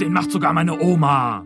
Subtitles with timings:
[0.00, 1.44] Den macht sogar meine Oma.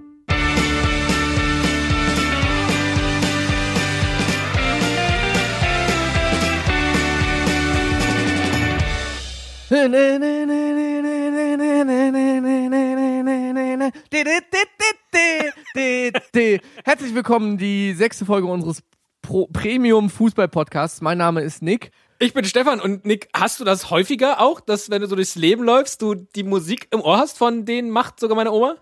[16.84, 18.82] Herzlich willkommen, die sechste Folge unseres
[19.22, 21.00] Premium Fußball Podcasts.
[21.00, 21.90] Mein Name ist Nick.
[22.22, 25.34] Ich bin Stefan und Nick, hast du das häufiger auch, dass wenn du so durchs
[25.34, 28.76] Leben läufst, du die Musik im Ohr hast von denen macht sogar meine Oma?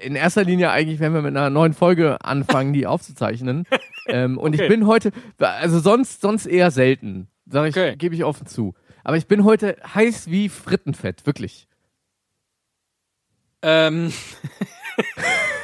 [0.00, 3.66] In erster Linie eigentlich, wenn wir mit einer neuen Folge anfangen, die aufzuzeichnen.
[4.06, 4.62] ähm, und Okay.
[4.62, 7.96] ich bin heute, also sonst, sonst eher selten, sag ich, Okay.
[7.96, 8.74] gebe ich offen zu.
[9.04, 11.68] Aber ich bin heute heiß wie Frittenfett, wirklich.
[13.60, 14.10] Ähm.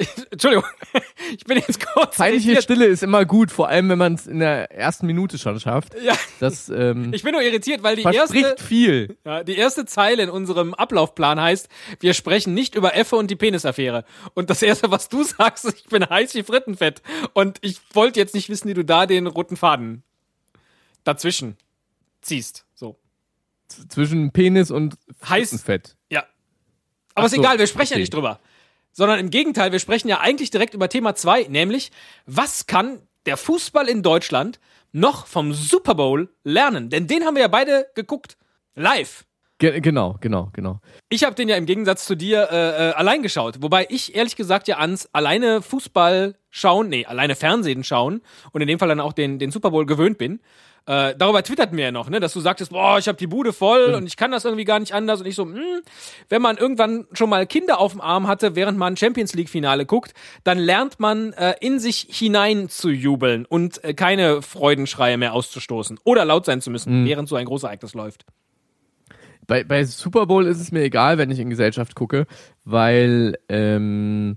[0.31, 0.65] Entschuldigung,
[1.37, 2.17] ich bin jetzt kurz.
[2.17, 2.65] Peinliche irritiert.
[2.65, 5.95] Stille ist immer gut, vor allem wenn man es in der ersten Minute schon schafft.
[6.03, 9.17] Ja, Das ähm, ich bin nur irritiert, weil die erste, viel.
[9.25, 11.69] ja, die erste Zeile in unserem Ablaufplan heißt,
[12.01, 14.05] wir sprechen nicht über Effe und die Penisaffäre.
[14.35, 17.03] Und das erste, was du sagst, ist, ich bin heiß wie Frittenfett.
[17.35, 20.03] Und ich wollte jetzt nicht wissen, wie du da den roten Faden
[21.05, 21.57] dazwischen
[22.23, 22.65] ziehst.
[22.75, 22.97] So.
[23.69, 24.95] Z- Zwischen Penis und
[25.29, 25.51] Heiß.
[25.51, 25.97] Frittenfett.
[26.11, 26.21] Ja.
[27.15, 28.01] Aber Ach ist so, egal, wir sprechen ja okay.
[28.03, 28.41] nicht drüber.
[28.93, 31.93] Sondern im Gegenteil, wir sprechen ja eigentlich direkt über Thema 2, nämlich,
[32.27, 34.59] was kann der Fußball in Deutschland
[34.93, 36.91] noch vom Super Bowl lernen?
[36.91, 38.37] Denn den haben wir ja beide geguckt.
[38.75, 39.25] Live.
[39.61, 40.81] Ge genau, genau, genau.
[41.11, 43.57] Ich habe den ja im Gegensatz zu dir äh, äh, allein geschaut.
[43.61, 48.23] Wobei ich ehrlich gesagt ja ans alleine Fußball schauen, nee, alleine Fernsehen schauen
[48.53, 50.41] und in dem Fall dann auch den, den Super Bowl gewöhnt bin.
[50.87, 53.53] Äh, darüber twitterten wir ja noch, ne, dass du sagtest, boah, ich habe die Bude
[53.53, 55.21] voll und ich kann das irgendwie gar nicht anders.
[55.21, 55.83] Und ich so, hm,
[56.31, 59.85] wenn man irgendwann schon mal Kinder auf dem Arm hatte, während man Champions League Finale
[59.85, 65.35] guckt, dann lernt man äh, in sich hinein zu jubeln und äh, keine Freudenschreie mehr
[65.35, 68.25] auszustoßen oder laut sein zu müssen, während so ein großes Ereignis läuft.
[69.51, 72.29] Bei, bei Super Bowl ist es mir egal, wenn ich in Gesellschaft gucke,
[72.65, 74.37] weil ähm,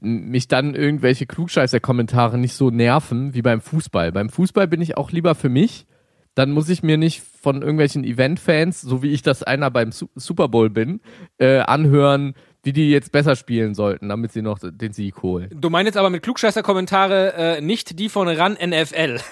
[0.00, 4.10] mich dann irgendwelche Klugscheißer-Kommentare nicht so nerven wie beim Fußball.
[4.10, 5.86] Beim Fußball bin ich auch lieber für mich.
[6.34, 10.08] Dann muss ich mir nicht von irgendwelchen Event-Fans, so wie ich das einer beim Su
[10.16, 11.02] Super Bowl bin,
[11.38, 15.50] äh, anhören, wie die jetzt besser spielen sollten, damit sie noch den Sieg holen.
[15.54, 19.20] Du meinst aber mit Klugscheißer-Kommentare äh, nicht die von RAN NFL,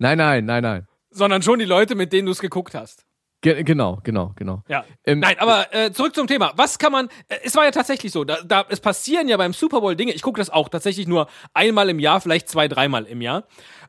[0.00, 0.86] Nein, nein, nein, nein.
[1.10, 3.06] Sondern schon die Leute, mit denen du es geguckt hast.
[3.42, 4.62] Ge genau, genau, genau.
[4.68, 4.84] Ja.
[5.04, 6.52] Ähm, Nein, aber äh, zurück zum Thema.
[6.56, 7.08] Was kann man?
[7.28, 8.24] Äh, es war ja tatsächlich so.
[8.24, 10.12] Da, da, es passieren ja beim Super Bowl Dinge.
[10.12, 13.44] Ich gucke das auch tatsächlich nur einmal im Jahr, vielleicht zwei, dreimal im Jahr.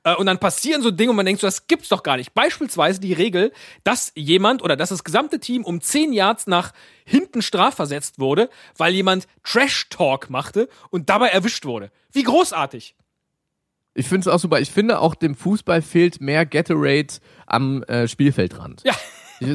[0.05, 2.33] Äh, und dann passieren so Dinge und man denkt so, das gibt's doch gar nicht.
[2.33, 3.51] Beispielsweise die Regel,
[3.83, 6.71] dass jemand oder dass das gesamte Team um 10 Yards nach
[7.03, 11.91] hinten strafversetzt wurde, weil jemand Trash Talk machte und dabei erwischt wurde.
[12.13, 12.95] Wie großartig.
[13.93, 14.59] Ich finde es auch super.
[14.59, 17.15] Ich finde auch dem Fußball fehlt mehr Gatorade
[17.45, 18.83] am äh, Spielfeldrand.
[18.85, 18.93] Ja.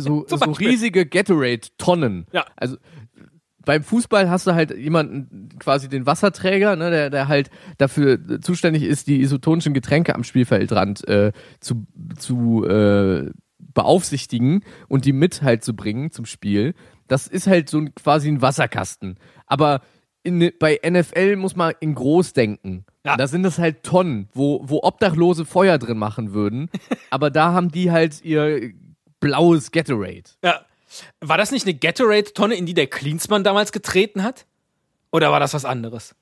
[0.01, 2.27] So, so riesige Gatorade-Tonnen.
[2.33, 2.45] Ja.
[2.57, 2.77] Also
[3.65, 8.85] beim Fußball hast du halt jemanden, quasi den Wasserträger, ne, der, der halt dafür zuständig
[8.85, 11.87] ist, die isotonischen Getränke am Spielfeldrand äh, zu,
[12.17, 16.75] zu äh, beaufsichtigen und die mit halt zu bringen zum Spiel.
[17.09, 19.19] Das ist halt so ein, quasi ein Wasserkasten.
[19.47, 19.83] Aber
[20.27, 22.85] in, bei NFL muss man in groß denken.
[23.05, 23.17] Ja.
[23.17, 26.69] Da sind das halt Tonnen, wo, wo Obdachlose Feuer drin machen würden.
[27.11, 28.73] aber da haben die halt ihr
[29.21, 30.25] blaues Gatorade.
[30.43, 30.61] Ja.
[31.21, 34.47] War das nicht eine Gatorade-Tonne, in die der Klinsmann damals getreten hat?
[35.13, 36.15] Oder war das was anderes?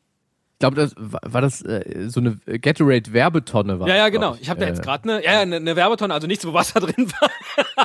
[0.53, 3.89] Ich glaube, das war, war das äh, so eine Gatorade-Werbetonne war.
[3.89, 4.31] Ja, ja, genau.
[4.33, 6.53] glaub Ich habe da jetzt gerade eine, ja, ja, eine, eine Werbetonne, also nichts, wo
[6.53, 7.31] Wasser drin war.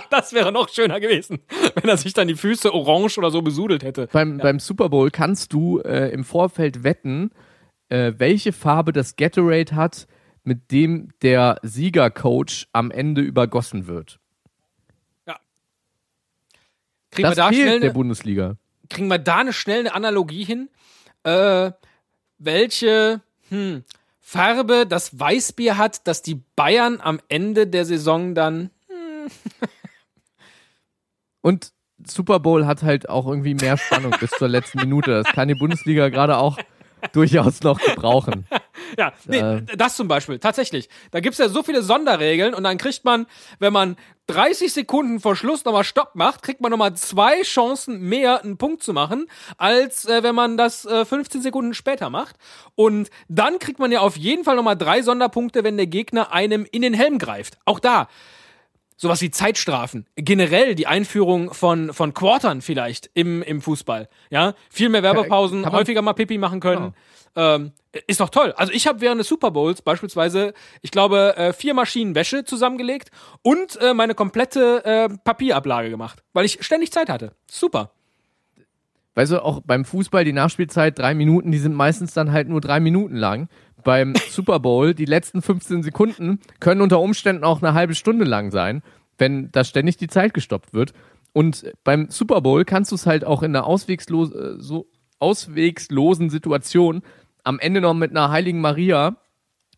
[0.12, 1.40] das wäre noch schöner gewesen,
[1.76, 4.08] wenn er sich dann die Füße orange oder so besudelt hätte.
[4.12, 7.32] Beim, beim Super Bowl kannst du äh, im Vorfeld wetten,
[7.90, 10.08] äh, welche Farbe das Gatorade hat,
[10.44, 14.20] mit dem der Siegercoach am Ende übergossen wird.
[17.12, 18.56] Kriegen wir Das da fehlt schnell der eine, Bundesliga.
[18.90, 20.70] kriegen wir da eine schnell eine Analogie hin?
[21.24, 21.72] Äh,
[22.38, 23.84] welche hm,
[24.20, 28.70] Farbe das Weißbier hat, dass die Bayern am Ende der Saison dann
[31.42, 31.72] Und
[32.06, 35.12] Super Bowl hat halt auch irgendwie mehr Spannung bis zur letzten Minute.
[35.24, 36.58] Das kann die Bundesliga gerade auch
[37.14, 38.46] durchaus noch gebrauchen.
[38.98, 39.62] Ja, nee, Äh.
[39.78, 40.90] das zum Beispiel, tatsächlich.
[41.12, 43.28] Da gibt's ja so viele Sonderregeln und dann kriegt man,
[43.60, 43.98] wenn man
[44.28, 48.82] 30 Sekunden vor Schluss nochmal Stopp macht, kriegt man nochmal zwei Chancen mehr, einen Punkt
[48.82, 49.28] zu machen,
[49.58, 52.38] als äh, wenn man das äh, 15 Sekunden später macht.
[52.74, 56.66] Und dann kriegt man ja auf jeden Fall nochmal drei Sonderpunkte, wenn der Gegner einem
[56.72, 57.60] in den Helm greift.
[57.66, 58.08] Auch da.
[59.02, 60.06] Sowas wie Zeitstrafen.
[60.18, 64.10] Generell die Einführung von, von Quartern vielleicht im, im Fußball.
[64.30, 66.94] Ja, viel mehr Werbepausen, man- häufiger mal Pipi machen können.
[67.36, 67.72] Ähm,
[68.08, 68.52] ist doch toll.
[68.58, 73.10] Also ich habe während des Super Bowls beispielsweise, ich glaube, äh, vier Maschinen Wäsche zusammengelegt
[73.42, 77.32] und äh, meine komplette äh, Papierablage gemacht, weil ich ständig Zeit hatte.
[77.50, 77.92] Super.
[79.16, 82.62] weißt du, auch beim Fußball die Nachspielzeit drei Minuten, die sind meistens dann halt nur
[82.62, 83.48] drei Minuten lang.
[83.84, 88.52] Beim Super Bowl, die letzten 15 Sekunden können unter Umständen auch eine halbe Stunde lang
[88.52, 88.84] sein,
[89.18, 90.94] wenn da ständig die Zeit gestoppt wird.
[91.34, 94.88] Und beim Super Bowl kannst du es halt auch in einer auswegslos, äh, so
[95.20, 97.02] auswegslosen Situation
[97.44, 99.18] am Ende noch mit einer Heiligen Maria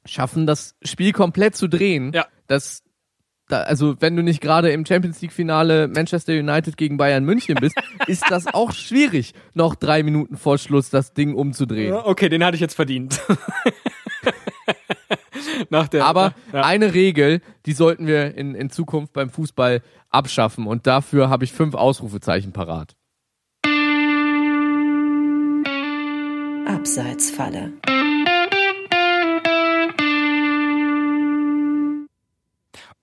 [0.05, 2.11] schaffen, das Spiel komplett zu drehen.
[2.13, 2.25] Ja.
[2.47, 2.83] Das,
[3.47, 7.55] da, also wenn du nicht gerade im Champions League Finale Manchester United gegen Bayern München
[7.55, 7.75] bist,
[8.07, 11.93] ist das auch schwierig, noch drei Minuten vor Schluss das Ding umzudrehen.
[11.93, 13.21] Okay, den hatte ich jetzt verdient.
[15.69, 16.61] Nach der, Aber ja.
[16.63, 21.53] eine Regel, die sollten wir in, in Zukunft beim Fußball abschaffen und dafür habe ich
[21.53, 22.95] fünf Ausrufezeichen parat.
[26.67, 27.73] Abseitsfalle.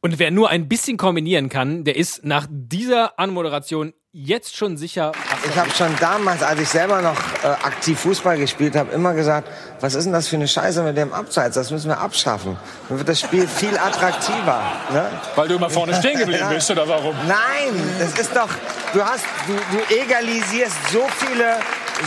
[0.01, 5.13] Und wer nur ein bisschen kombinieren kann, der ist nach dieser Anmoderation jetzt schon sicher.
[5.49, 9.49] Ich habe schon damals, als ich selber noch äh, aktiv Fußball gespielt habe, immer gesagt,
[9.81, 11.55] was ist denn das für eine Scheiße mit dem Abseits?
[11.57, 12.57] Das müssen wir abschaffen.
[12.89, 14.63] Dann wird das Spiel viel attraktiver.
[14.93, 15.07] Ne?
[15.37, 16.49] Weil du immer vorne stehen geblieben Ja.
[16.49, 17.15] bist, oder warum?
[17.27, 18.49] Nein, das ist doch,
[18.95, 21.57] du hast, du, du egalisierst so viele,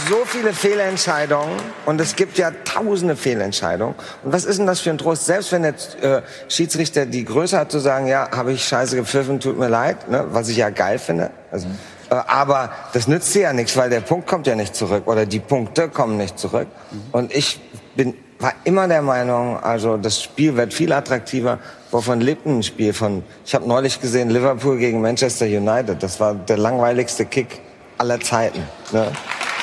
[0.10, 3.96] so viele Fehlentscheidungen und es gibt ja tausende Fehlentscheidungen.
[4.24, 5.26] Und was ist denn das für ein Trost?
[5.26, 9.40] Selbst wenn der äh, Schiedsrichter die Größe hat zu sagen, ja, habe ich scheiße gepfiffen,
[9.40, 10.26] tut mir leid, ne?
[10.32, 11.32] was ich ja geil finde.
[11.52, 11.68] Also,
[12.10, 15.26] äh, aber das nützt dir ja nichts, weil der Punkt kommt ja nicht zurück oder
[15.26, 16.68] die Punkte kommen nicht zurück.
[17.12, 17.60] Und ich
[17.96, 21.60] bin war immer der Meinung, also das Spiel wird viel attraktiver.
[21.92, 23.24] Wovon lebt ein Spiel von?
[23.46, 26.02] Ich habe neulich gesehen Liverpool gegen Manchester United.
[26.02, 27.62] Das war der langweiligste Kick
[28.00, 28.64] aller Zeiten.
[28.92, 29.12] Ne?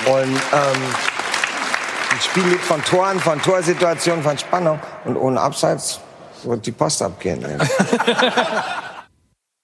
[0.06, 0.83] Und ähm,
[2.11, 6.00] ein Spiel lebt von Toren, von Torsituationen, von Spannung und ohne Abseits
[6.45, 7.45] wird die Post abgehen.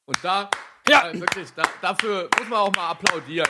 [0.06, 0.50] Und da,
[0.88, 1.08] Ja.
[1.08, 3.48] äh, wirklich, da, dafür muss man auch mal applaudieren.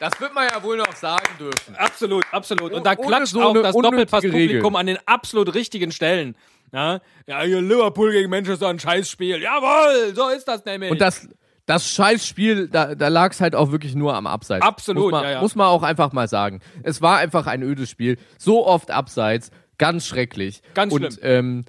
[0.00, 1.76] Das wird man ja wohl noch sagen dürfen.
[1.76, 2.72] Absolut, absolut.
[2.72, 6.34] Und da Ohne klatscht so auch das Doppelpass-Publikum an den absolut richtigen Stellen.
[6.72, 9.40] Ja, ja hier Liverpool gegen Manchester, ein Scheißspiel.
[9.40, 10.90] Jawohl, so ist das nämlich.
[10.90, 11.28] Und das,
[11.66, 14.64] das Scheißspiel, da, da lag es halt auch wirklich nur am Abseits.
[14.64, 15.40] Absolut, muss man, ja, ja.
[15.40, 16.60] Muss man auch einfach mal sagen.
[16.82, 18.18] Es war einfach ein ödes Spiel.
[18.38, 20.62] So oft Abseits, ganz schrecklich.
[20.74, 21.18] Ganz Und, schlimm.
[21.22, 21.64] Ähm,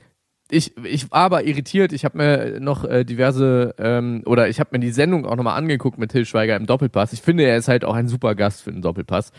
[0.50, 1.94] ich, ich war aber irritiert.
[1.94, 5.58] Ich habe mir noch äh, diverse, ähm, oder ich habe mir die Sendung auch nochmal
[5.58, 7.14] angeguckt mit Till Schweiger im Doppelpass.
[7.14, 9.32] Ich finde, er ist halt auch ein super Gast für den Doppelpass.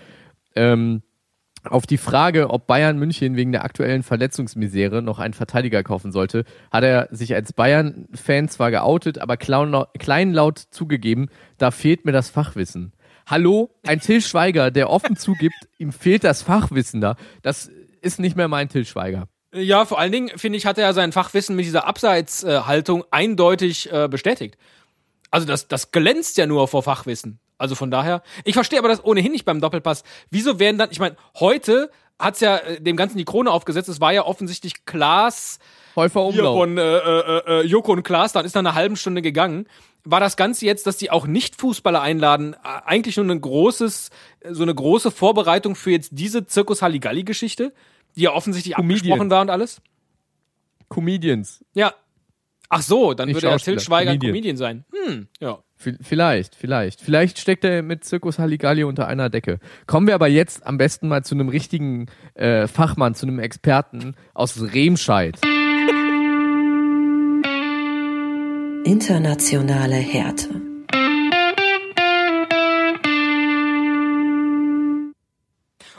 [0.57, 1.03] Ähm,
[1.64, 6.44] auf die Frage, ob Bayern München wegen der aktuellen Verletzungsmisere noch einen Verteidiger kaufen sollte,
[6.70, 11.28] hat er sich als Bayern-Fan zwar geoutet, aber kleinlaut zugegeben,
[11.58, 12.93] da fehlt mir das Fachwissen.
[13.26, 17.16] Hallo, ein Till Schweiger, der offen zugibt, ihm fehlt das Fachwissen da.
[17.43, 17.70] Das
[18.02, 19.28] ist nicht mehr mein Till Schweiger.
[19.55, 24.08] Ja, vor allen Dingen, finde ich, hat er sein Fachwissen mit dieser Abseitshaltung eindeutig äh,
[24.08, 24.58] bestätigt.
[25.31, 27.38] Also das, das glänzt ja nur vor Fachwissen.
[27.64, 30.05] Also von daher, ich verstehe aber das ohnehin nicht beim Doppelpass.
[30.31, 33.88] Wieso werden dann, ich meine, heute hat's ja äh, dem Ganzen die Krone aufgesetzt.
[33.88, 35.58] Es war ja offensichtlich Klaas
[35.96, 36.58] Häufer hier Umlauf.
[36.58, 39.66] von äh, äh, äh, Joko und Klaas, dann ist nach einer halben Stunde gegangen.
[40.05, 44.11] War das Ganze jetzt, dass die auch Nicht-Fußballer einladen, äh, eigentlich nur ein großes,
[44.50, 47.72] so eine große Vorbereitung für jetzt diese Zirkus Halligalli-Geschichte,
[48.14, 48.99] die ja offensichtlich Comedian.
[48.99, 49.81] abgesprochen war und alles?
[50.90, 51.64] Comedians.
[51.72, 51.94] Ja.
[52.69, 54.56] Ach so, dann Nicht würde ja Till Schweiger ein Comedian.
[54.56, 54.85] Comedian sein.
[54.92, 55.63] Hm, ja.
[55.76, 57.00] Vielleicht, vielleicht.
[57.00, 59.59] Vielleicht steckt er mit Zirkus Halligalli unter einer Decke.
[59.87, 64.14] Kommen wir aber jetzt am besten mal zu einem richtigen äh, Fachmann, zu einem Experten
[64.33, 65.38] aus Remscheid.
[68.85, 70.61] Internationale Härte.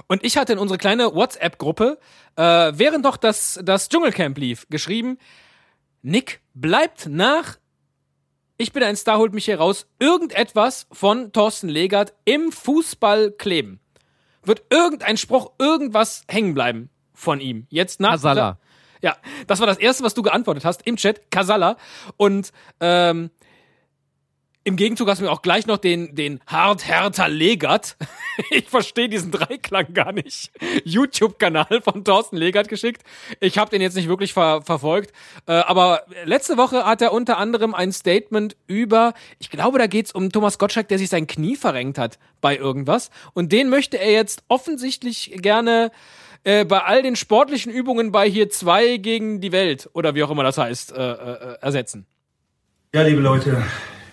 [0.07, 1.97] Und ich hatte in unsere kleine WhatsApp-Gruppe,
[2.35, 5.17] äh, während noch das, das Dschungelcamp lief, geschrieben,
[6.03, 7.57] Nick, bleibt nach
[8.57, 13.81] Ich bin ein Star, holt mich hier raus, irgendetwas von Thorsten Legert im Fußball kleben.
[14.43, 17.67] Wird irgendein Spruch, irgendwas hängen bleiben von ihm.
[17.69, 18.11] Jetzt nach.
[18.11, 18.57] Kasala.
[19.01, 21.75] Ja, das war das erste, was du geantwortet hast im Chat, Kasala.
[22.15, 23.29] Und ähm,
[24.65, 27.95] im Gegenzug hast du mir auch gleich noch den, den Hart Hertha Legert.
[28.51, 30.51] Ich verstehe diesen Dreiklang gar nicht.
[30.83, 33.01] YouTube-Kanal von Thorsten Legert geschickt.
[33.39, 35.13] Ich habe den jetzt nicht wirklich ver verfolgt.
[35.47, 40.11] Äh, aber letzte Woche hat er unter anderem ein Statement über, ich glaube, da geht's
[40.11, 43.09] um Thomas Gottschalk, der sich sein Knie verrenkt hat bei irgendwas.
[43.33, 45.93] Und den möchte er jetzt offensichtlich gerne
[46.43, 50.31] äh, bei all den sportlichen Übungen bei hier zwei gegen die Welt oder wie auch
[50.31, 52.05] immer das heißt, äh, äh, ersetzen.
[52.93, 53.63] Ja, liebe Leute,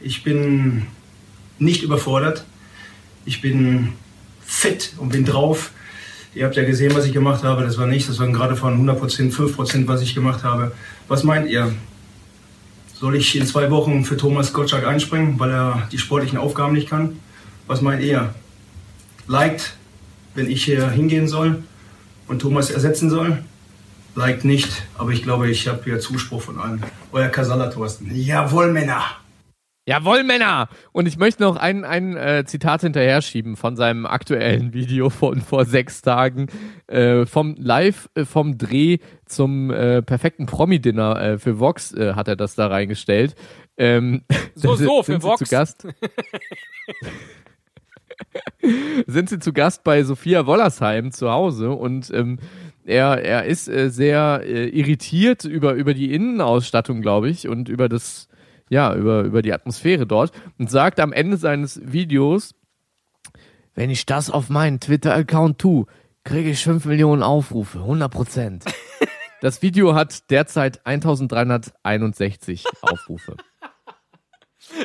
[0.03, 0.87] ich bin
[1.59, 2.45] nicht überfordert.
[3.25, 3.93] Ich bin
[4.45, 5.71] fit und bin drauf.
[6.35, 7.63] Ihr habt ja gesehen, was ich gemacht habe.
[7.63, 8.09] Das war nichts.
[8.09, 10.73] Das waren gerade von 100%, 5%, was ich gemacht habe.
[11.09, 11.73] Was meint ihr?
[12.95, 16.89] Soll ich in zwei Wochen für Thomas Gottschalk einspringen, weil er die sportlichen Aufgaben nicht
[16.89, 17.19] kann?
[17.67, 18.35] Was meint ihr?
[19.27, 19.75] liked,
[20.35, 21.63] wenn ich hier hingehen soll
[22.29, 23.43] und Thomas ersetzen soll.
[24.15, 26.83] Liked nicht, aber ich glaube, ich habe hier Zuspruch von allen.
[27.13, 28.15] Euer Kasala Thorsten.
[28.15, 29.03] Jawohl, Männer.
[29.85, 30.69] Jawohl, Männer!
[30.93, 35.41] Und ich möchte noch ein, ein äh, Zitat hinterher schieben von seinem aktuellen Video von
[35.41, 36.47] vor sechs Tagen.
[36.87, 42.29] Äh, vom Live, äh, vom Dreh zum äh, perfekten Promi-Dinner äh, für Vox äh, hat
[42.29, 43.35] er das da reingestellt.
[43.77, 44.23] Ähm,
[44.55, 45.39] So, so, sind für sie Vox.
[45.39, 45.89] Zu Gast.
[49.07, 52.39] sind sie zu Gast bei Sophia Wollersheim zu Hause und ähm,
[52.85, 57.89] er, er ist äh, sehr äh, irritiert über, über die Innenausstattung, glaube ich, und über
[57.89, 58.29] das,
[58.73, 62.55] ja, über, über die Atmosphäre dort und sagt am Ende seines Videos,
[63.75, 65.85] wenn ich das auf meinen Twitter-Account tue,
[66.25, 68.65] kriege ich 5 Millionen Aufrufe, 100 Prozent.
[69.41, 73.35] Das Video hat derzeit 1361 Aufrufe.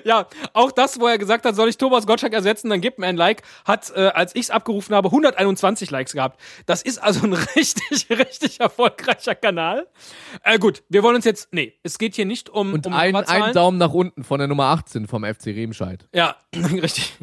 [0.03, 3.07] Ja, auch das, wo er gesagt hat, soll ich Thomas Gottschalk ersetzen, dann gib mir
[3.07, 6.39] ein Like, hat, äh, als ich es abgerufen habe, 121 Likes gehabt.
[6.65, 9.87] Das ist also ein richtig, richtig erfolgreicher Kanal.
[10.43, 13.11] Äh, gut, wir wollen uns jetzt, nee, es geht hier nicht um, Und um ein,
[13.11, 13.43] Nummerzahlen.
[13.43, 16.07] ein Daumen nach unten von der Nummer 18 vom FC Remscheid.
[16.13, 17.13] Ja, richtig.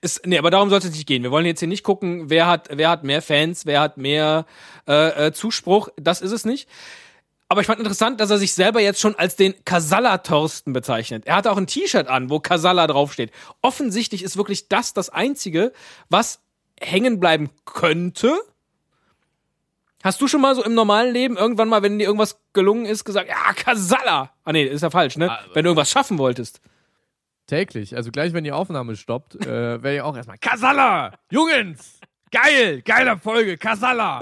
[0.00, 1.22] Ist, nee, aber darum sollte es nicht gehen.
[1.22, 4.46] Wir wollen jetzt hier nicht gucken, wer hat, wer hat mehr Fans, wer hat mehr
[4.88, 5.88] äh, äh, Zuspruch.
[5.96, 6.68] Das ist es nicht.
[7.50, 11.26] Aber ich fand interessant, dass er sich selber jetzt schon als den Casalla-Torsten bezeichnet.
[11.26, 13.32] Er hat auch ein T-Shirt an, wo Casalla draufsteht.
[13.60, 15.72] Offensichtlich ist wirklich das das Einzige,
[16.08, 16.38] was
[16.80, 18.38] hängen bleiben könnte.
[20.04, 23.04] Hast du schon mal so im normalen Leben irgendwann mal, wenn dir irgendwas gelungen ist,
[23.04, 24.30] gesagt, ja, Casalla?
[24.44, 25.36] Ah nee, ist ja falsch, ne?
[25.52, 26.60] Wenn du irgendwas schaffen wolltest.
[27.48, 27.96] Täglich.
[27.96, 29.46] Also gleich, wenn die Aufnahme stoppt, äh,
[29.82, 31.18] werde ich auch erstmal Kasala!
[31.32, 31.98] Jungens!
[32.30, 32.80] Geil!
[32.82, 33.58] Geiler Folge!
[33.58, 34.20] Kasala!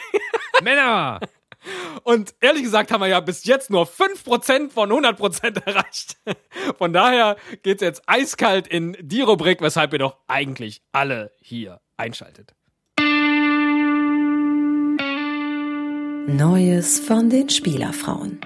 [0.62, 1.18] Männer!
[2.04, 6.16] Und ehrlich gesagt haben wir ja bis jetzt nur 5% von 100% erreicht.
[6.76, 12.54] Von daher geht's jetzt eiskalt in die Rubrik, weshalb ihr doch eigentlich alle hier einschaltet.
[16.30, 18.38] Neues von den Spielerfrauen.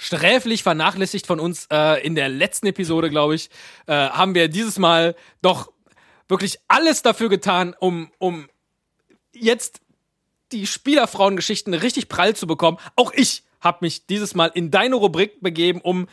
[0.00, 3.50] Sträflich vernachlässigt von uns äh, in der letzten Episode, glaube ich,
[3.86, 5.70] äh, haben wir dieses Mal doch
[6.28, 8.48] wirklich alles dafür getan, um, um
[9.32, 9.80] jetzt
[10.52, 12.78] die Spielerfrauengeschichten richtig prall zu bekommen.
[12.96, 16.08] Auch ich habe mich dieses Mal in deine Rubrik begeben, um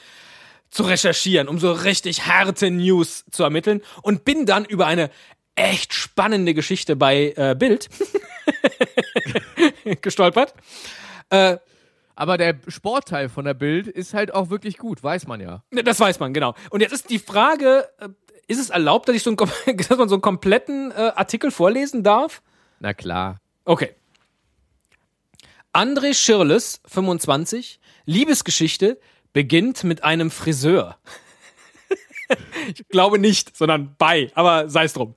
[0.69, 5.09] zu recherchieren, um so richtig harte News zu ermitteln und bin dann über eine
[5.55, 7.87] echt spannende Geschichte bei äh, Bild
[10.01, 10.53] gestolpert.
[11.29, 11.57] Äh,
[12.15, 15.63] Aber der Sportteil von der Bild ist halt auch wirklich gut, weiß man ja.
[15.71, 16.55] Das weiß man, genau.
[16.71, 18.09] Und jetzt ist die Frage, äh,
[18.47, 19.37] ist es erlaubt, dass, ich so einen,
[19.77, 22.41] dass man so einen kompletten äh, Artikel vorlesen darf?
[22.79, 23.37] Na klar.
[23.63, 23.95] Okay.
[25.73, 28.99] André Schirles, 25, Liebesgeschichte
[29.33, 30.97] beginnt mit einem Friseur.
[32.73, 35.15] ich glaube nicht, sondern bei, aber sei es drum.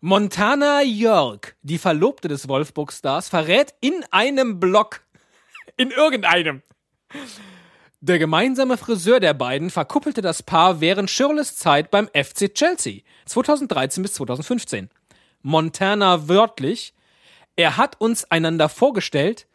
[0.00, 5.00] Montana Jörg, die Verlobte des Wolfsburg-Stars, verrät in einem Blog,
[5.76, 6.62] in irgendeinem,
[8.00, 14.02] der gemeinsame Friseur der beiden verkuppelte das Paar während Shirleys Zeit beim FC Chelsea 2013
[14.02, 14.90] bis 2015.
[15.42, 16.94] Montana wörtlich,
[17.56, 19.46] er hat uns einander vorgestellt,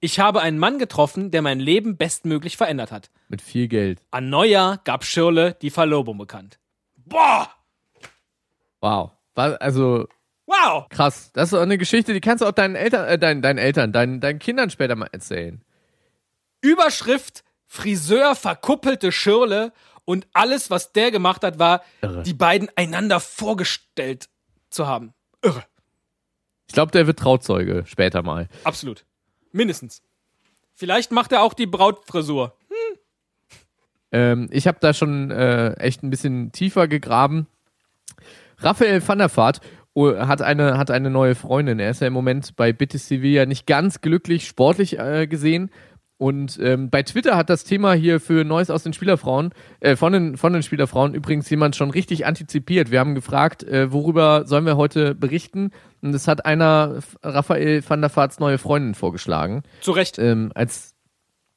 [0.00, 3.10] ich habe einen Mann getroffen, der mein Leben bestmöglich verändert hat.
[3.28, 4.00] Mit viel Geld.
[4.10, 6.58] An Neujahr gab Schirle die Verlobung bekannt.
[6.96, 7.48] Boah!
[8.80, 9.12] Wow.
[9.34, 10.08] Also
[10.46, 10.88] Wow!
[10.88, 11.30] krass.
[11.32, 13.92] Das ist auch eine Geschichte, die kannst du auch deinen Eltern, äh, deinen, deinen Eltern,
[13.92, 15.62] deinen, deinen Kindern später mal erzählen.
[16.60, 19.72] Überschrift Friseur verkuppelte Schirle
[20.04, 22.22] und alles, was der gemacht hat, war, Irre.
[22.22, 24.28] die beiden einander vorgestellt
[24.68, 25.14] zu haben.
[25.40, 25.64] Irre.
[26.66, 28.50] Ich glaube, der wird Trauzeuge später mal.
[28.64, 29.06] Absolut.
[29.52, 30.02] Mindestens.
[30.74, 32.54] Vielleicht macht er auch die Brautfrisur.
[34.10, 37.46] Ähm, ich habe da schon äh, echt ein bisschen tiefer gegraben.
[38.58, 39.62] Raphael van der Vaart
[39.94, 41.78] oh, hat eine, hat eine neue Freundin.
[41.78, 45.70] Er ist ja im Moment bei Betis Sevilla nicht ganz glücklich, sportlich äh, gesehen.
[46.22, 49.50] Und ähm, bei Twitter hat das Thema hier für Neues aus den Spielerfrauen,
[49.80, 52.92] äh, von, den, von den Spielerfrauen übrigens jemand schon richtig antizipiert.
[52.92, 55.72] Wir haben gefragt, äh, worüber sollen wir heute berichten?
[56.00, 60.20] Und es hat einer Raphael van der Vaarts neue Freundin vorgeschlagen Zu Recht.
[60.20, 60.94] ähm, als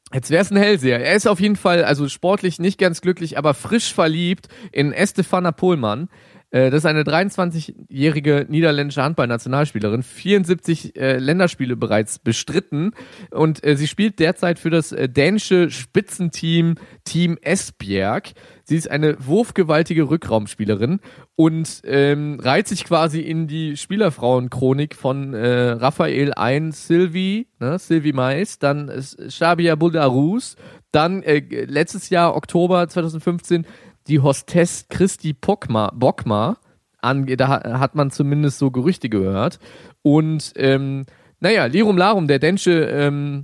[0.09, 0.99] als wäre es ein Hellseher.
[0.99, 5.51] Er ist auf jeden Fall, also sportlich nicht ganz glücklich, aber frisch verliebt in Estefana
[5.51, 6.09] Pohlmann.
[6.55, 12.93] Äh, das ist eine 23-jährige niederländische Handballnationalspielerin, 74 äh, Länderspiele bereits bestritten
[13.31, 18.31] und äh, sie spielt derzeit für das äh, dänische Spitzenteam Team Esbjerg.
[18.63, 21.01] Sie ist eine wurfgewaltige Rückraumspielerin
[21.35, 28.13] und ähm, reiht sich quasi in die Spielerfrauenchronik von äh, Raphael ein, Sylvie, ne, Sylvie
[28.13, 30.55] Mais, dann äh, Shabia Buldarus,
[30.91, 33.67] dann äh, letztes Jahr, Oktober 2015,
[34.07, 36.57] die Hostess Christi Bockmar, Bockmar
[37.01, 39.59] ange da ha- hat man zumindest so Gerüchte gehört.
[40.01, 41.05] Und ähm,
[41.39, 43.43] naja, Lirum Larum, der dänische ähm,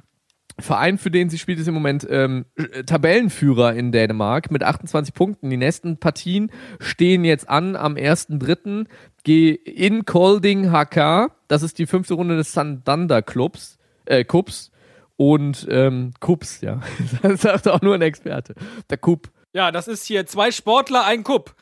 [0.60, 5.14] Verein, für den sie spielt, ist im Moment ähm, äh, Tabellenführer in Dänemark mit 28
[5.14, 5.50] Punkten.
[5.50, 8.86] Die nächsten Partien stehen jetzt an am 1.3.
[9.24, 11.32] Ge- in Kolding HK.
[11.48, 14.72] Das ist die fünfte Runde des Sandander Clubs, äh, Cups.
[15.18, 16.82] Und ähm, Cups, ja.
[17.22, 18.56] Das sagt auch nur ein Experte.
[18.90, 19.30] Der Cup.
[19.54, 21.56] Ja, das ist hier zwei Sportler, ein Kupp.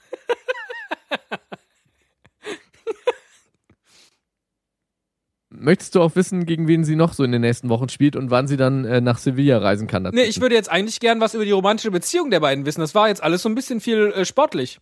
[5.52, 8.30] Möchtest du auch wissen, gegen wen sie noch so in den nächsten Wochen spielt und
[8.32, 10.04] wann sie dann äh, nach Sevilla reisen kann?
[10.14, 12.80] Nee, ich würde jetzt eigentlich gern was über die romantische Beziehung der beiden wissen.
[12.80, 14.80] Das war jetzt alles so ein bisschen viel äh, sportlich.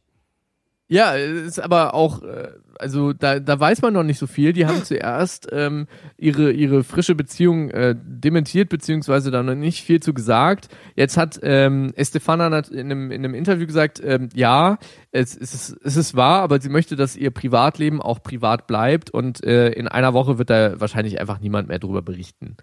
[0.89, 2.47] Ja, ist aber auch, äh,
[2.79, 4.53] also da, da weiß man noch nicht so viel.
[4.53, 9.99] Die haben zuerst ähm, ihre, ihre frische Beziehung äh, dementiert, beziehungsweise da noch nicht viel
[9.99, 10.69] zu gesagt.
[10.95, 14.77] Jetzt hat ähm, Estefana in einem, in einem Interview gesagt, ähm, ja,
[15.11, 19.09] es, es, ist, es ist wahr, aber sie möchte, dass ihr Privatleben auch privat bleibt
[19.09, 22.55] und äh, in einer Woche wird da wahrscheinlich einfach niemand mehr drüber berichten.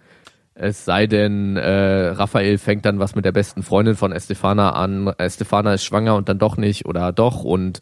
[0.56, 5.12] Es sei denn, äh, Raphael fängt dann was mit der besten Freundin von Estefana an.
[5.18, 7.80] Estefana ist schwanger und dann doch nicht oder doch und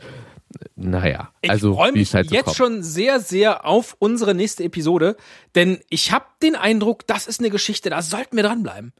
[0.76, 2.56] naja, Ich also freue mich halt so jetzt kommt.
[2.56, 5.16] schon sehr, sehr auf unsere nächste Episode,
[5.54, 8.92] denn ich habe den Eindruck, das ist eine Geschichte, da sollten wir dranbleiben.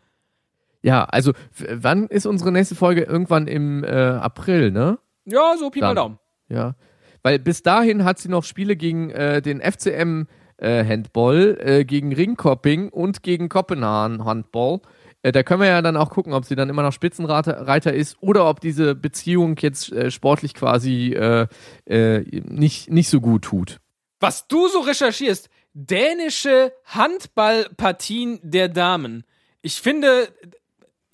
[0.83, 1.33] Ja, also
[1.71, 3.03] wann ist unsere nächste Folge?
[3.03, 4.99] Irgendwann im äh, April, ne?
[5.25, 5.95] Ja, so Pi mal.
[5.95, 6.19] Daumen.
[6.49, 6.75] Ja.
[7.23, 12.13] Weil bis dahin hat sie noch Spiele gegen äh, den FCM äh, Handball, äh, gegen
[12.13, 14.81] Ringkopping und gegen Kopenhagen Handball.
[15.23, 17.93] Äh, da können wir ja dann auch gucken, ob sie dann immer noch Spitzenreiter Reiter
[17.93, 21.47] ist oder ob diese Beziehung jetzt äh, sportlich quasi äh,
[21.87, 23.79] äh, nicht, nicht so gut tut.
[24.21, 29.25] Was du so recherchierst, dänische Handballpartien der Damen.
[29.63, 30.29] Ich finde,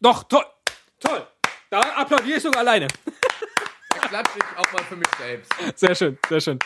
[0.00, 0.44] doch, toll,
[1.00, 1.26] toll.
[1.70, 2.88] Da applaudiere ich sogar alleine.
[3.90, 5.50] Da klatsche ich auch mal für mich selbst.
[5.74, 6.58] Sehr schön, sehr schön.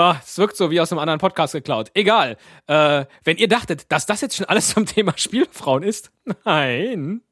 [0.00, 1.90] Ah, es wirkt so wie aus einem anderen Podcast geklaut.
[1.92, 2.36] Egal.
[2.68, 6.12] Äh, wenn ihr dachtet, dass das jetzt schon alles zum Thema Spielfrauen ist,
[6.44, 7.22] nein.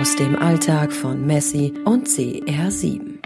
[0.00, 3.18] Aus dem Alltag von Messi und CR7.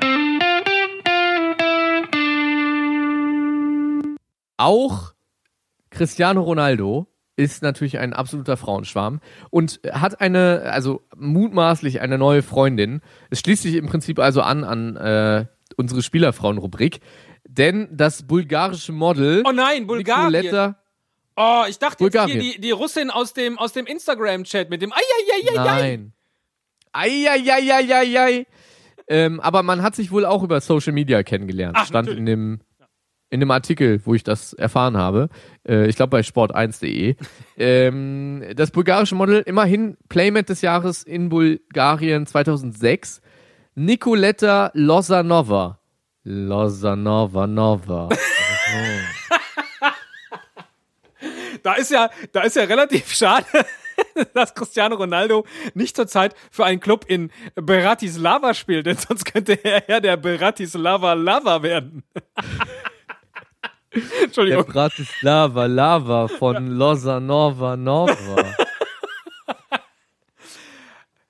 [4.56, 5.14] Auch
[5.90, 13.00] Cristiano Ronaldo ist natürlich ein absoluter Frauenschwarm und hat eine, also mutmaßlich eine neue Freundin.
[13.30, 17.00] Es schließt sich im Prinzip also an an äh, unsere Spielerfrauen-Rubrik,
[17.48, 20.32] denn das bulgarische Model Oh nein, Bulgarien.
[20.42, 20.76] Nicoletta,
[21.38, 22.40] Oh, ich dachte jetzt Bulgarien.
[22.40, 25.64] hier die, die Russin aus dem, aus dem Instagram-Chat mit dem Eieieiei.
[25.64, 26.12] nein,
[26.92, 28.46] Eieieiei.
[29.08, 31.76] Ähm, aber man hat sich wohl auch über Social Media kennengelernt.
[31.78, 32.18] Ach, Stand natürlich.
[32.20, 32.60] in dem
[33.28, 35.28] in dem Artikel, wo ich das erfahren habe.
[35.68, 37.16] Äh, ich glaube bei sport1.de.
[37.58, 43.20] ähm, das bulgarische Model, immerhin Playmate des Jahres in Bulgarien 2006.
[43.78, 45.78] Nicoletta Lozanova.
[46.24, 48.08] Lozanova Nova.
[51.62, 53.44] Da ist ja, da ist ja relativ schade,
[54.34, 59.82] dass Cristiano Ronaldo nicht zurzeit für einen Club in Bratislava spielt, denn sonst könnte er
[59.88, 62.04] ja der Bratislava Lava werden.
[63.92, 64.66] Der Entschuldigung.
[64.66, 68.65] Bratislava Lava von Lozanova Nova.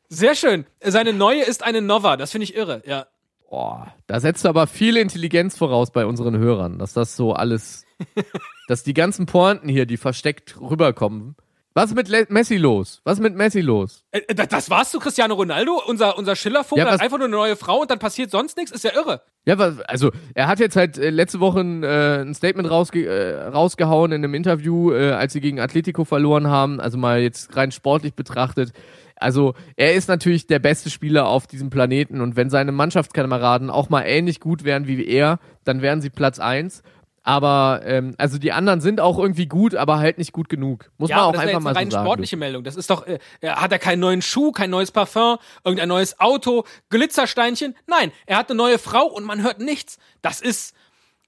[0.08, 0.66] Sehr schön.
[0.82, 2.16] Seine neue ist eine Nova.
[2.16, 2.82] Das finde ich irre.
[2.86, 3.06] Ja.
[3.48, 7.84] Boah, da setzt du aber viel Intelligenz voraus bei unseren Hörern, dass das so alles,
[8.68, 11.36] dass die ganzen Pointen hier, die versteckt rüberkommen.
[11.72, 13.02] Was ist mit Le Messi los?
[13.04, 14.02] Was ist mit Messi los?
[14.10, 15.78] Äh, Das das war's zu Cristiano Ronaldo?
[15.86, 18.72] Unser, unser Schillervogel Ja, hat einfach nur eine neue Frau und dann passiert sonst nichts?
[18.72, 19.20] Ist ja irre.
[19.44, 23.48] Ja, also er hat jetzt halt äh, letzte Woche ein, äh, ein Statement rausge äh,
[23.48, 26.80] rausgehauen in einem Interview, äh, als sie gegen Atletico verloren haben.
[26.80, 28.72] Also mal jetzt rein sportlich betrachtet.
[29.16, 33.88] Also er ist natürlich der beste Spieler auf diesem Planeten und wenn seine Mannschaftskameraden auch
[33.88, 36.82] mal ähnlich gut wären wie er, dann wären sie Platz eins.
[37.22, 40.92] Aber ähm, also die anderen sind auch irgendwie gut, aber halt nicht gut genug.
[40.96, 42.06] Muss Ja, man auch das ist ja einfach mal eine so rein sagen.
[42.06, 42.62] sportliche Meldung.
[42.62, 46.20] Das ist doch, äh, äh, hat er keinen neuen Schuh, kein neues Parfum, irgendein neues
[46.20, 47.74] Auto, Glitzersteinchen?
[47.88, 49.98] Nein, er hat eine neue Frau und man hört nichts.
[50.22, 50.72] Das ist,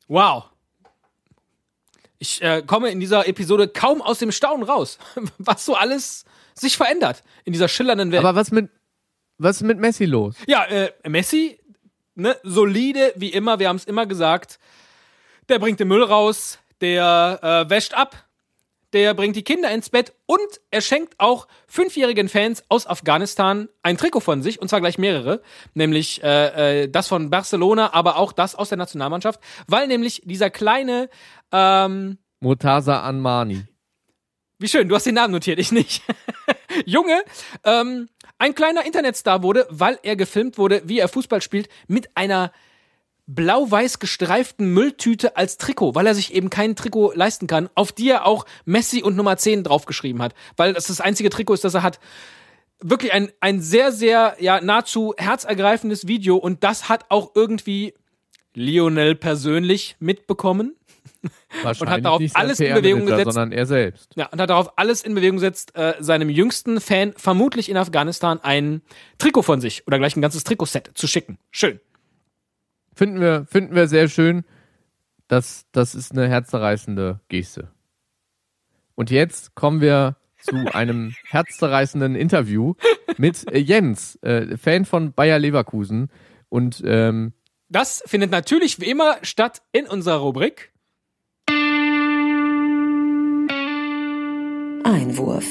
[0.07, 0.44] wow.
[2.20, 4.98] Ich äh, komme in dieser Episode kaum aus dem Staunen raus,
[5.38, 6.24] was so alles
[6.61, 8.25] sich verändert in dieser schillernden Welt.
[8.25, 8.71] Aber was mit
[9.38, 10.35] was ist mit Messi los?
[10.49, 11.59] Ja, äh, Messi,
[12.16, 14.59] ne, solide wie immer, wir haben es immer gesagt.
[15.49, 18.29] Der bringt den Müll raus, der äh, wäscht ab,
[18.92, 23.97] der bringt die Kinder ins Bett und er schenkt auch fünfjährigen Fans aus Afghanistan ein
[23.97, 25.40] Trikot von sich, und zwar gleich mehrere,
[25.75, 30.51] nämlich äh, äh, das von Barcelona, aber auch das aus der Nationalmannschaft, weil nämlich dieser
[30.51, 31.09] kleine,
[31.53, 33.64] ähm, Murtaza Anmani.
[34.59, 36.03] Wie schön, du hast den Namen notiert, ich nicht.
[36.85, 37.23] Junge,
[37.64, 42.53] ähm, ein kleiner Internetstar wurde, weil er gefilmt wurde, wie er Fußball spielt, mit einer
[43.27, 48.09] blau-weiß gestreiften Mülltüte als Trikot, weil er sich eben kein Trikot leisten kann, auf die
[48.09, 51.75] er auch Messi und Nummer 10 draufgeschrieben hat, weil das das einzige Trikot ist, das
[51.75, 52.01] er hat.
[52.81, 57.92] Wirklich ein, ein sehr, sehr, ja, nahezu herzergreifendes Video und das hat auch irgendwie
[58.55, 60.78] Lionel persönlich mitbekommen
[61.81, 63.25] und hat darauf alles in Bewegung gesetzt.
[63.25, 64.11] sondern er selbst.
[64.16, 68.40] Ja, und hat darauf alles in Bewegung gesetzt, äh, seinem jüngsten Fan, vermutlich in Afghanistan,
[68.42, 68.83] ein
[69.18, 71.38] Trikot von sich oder gleich ein ganzes Trikotset zu schicken.
[71.51, 71.81] Schön.
[72.94, 74.44] Finden wir, finden wir sehr schön.
[75.29, 77.68] Das, das ist eine herzzerreißende Geste.
[78.94, 82.75] Und jetzt kommen wir zu einem herzzerreißenden Interview
[83.16, 86.11] mit äh, Jens, äh, Fan von Bayer Leverkusen.
[86.49, 87.33] Und ähm,
[87.68, 90.73] Das findet natürlich wie immer statt in unserer Rubrik.
[94.85, 95.45] Einwurf.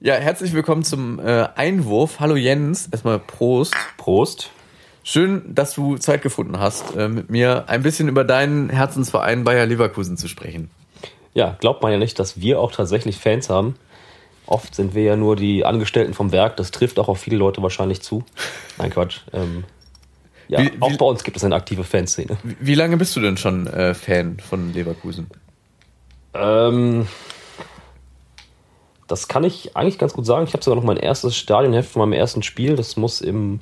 [0.00, 2.20] ja, herzlich willkommen zum äh, Einwurf.
[2.20, 3.74] Hallo Jens, erstmal Prost.
[3.96, 4.50] Prost.
[5.02, 9.66] Schön, dass du Zeit gefunden hast, äh, mit mir ein bisschen über deinen Herzensverein Bayer
[9.66, 10.70] Leverkusen zu sprechen.
[11.34, 13.76] Ja, glaubt man ja nicht, dass wir auch tatsächlich Fans haben.
[14.46, 16.56] Oft sind wir ja nur die Angestellten vom Werk.
[16.56, 18.24] Das trifft auch auf viele Leute wahrscheinlich zu.
[18.78, 19.20] Nein, Quatsch.
[19.32, 19.64] Ähm,
[20.50, 22.36] ja, Wie- auch wie- bei uns gibt es eine aktive Fanszene.
[22.42, 25.28] Wie, wie lange bist du denn schon äh, Fan von Leverkusen?
[26.34, 27.06] Ähm,
[29.06, 30.44] das kann ich eigentlich ganz gut sagen.
[30.46, 32.76] Ich habe sogar noch mein erstes Stadionheft von meinem ersten Spiel.
[32.76, 33.60] Das muss im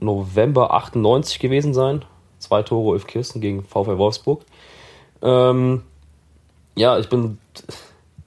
[0.00, 2.04] November 98 gewesen sein.
[2.38, 4.42] Zwei Tore Ulf Kirsten gegen VfL Wolfsburg.
[5.22, 5.82] Ähm,
[6.76, 7.38] ja, ich bin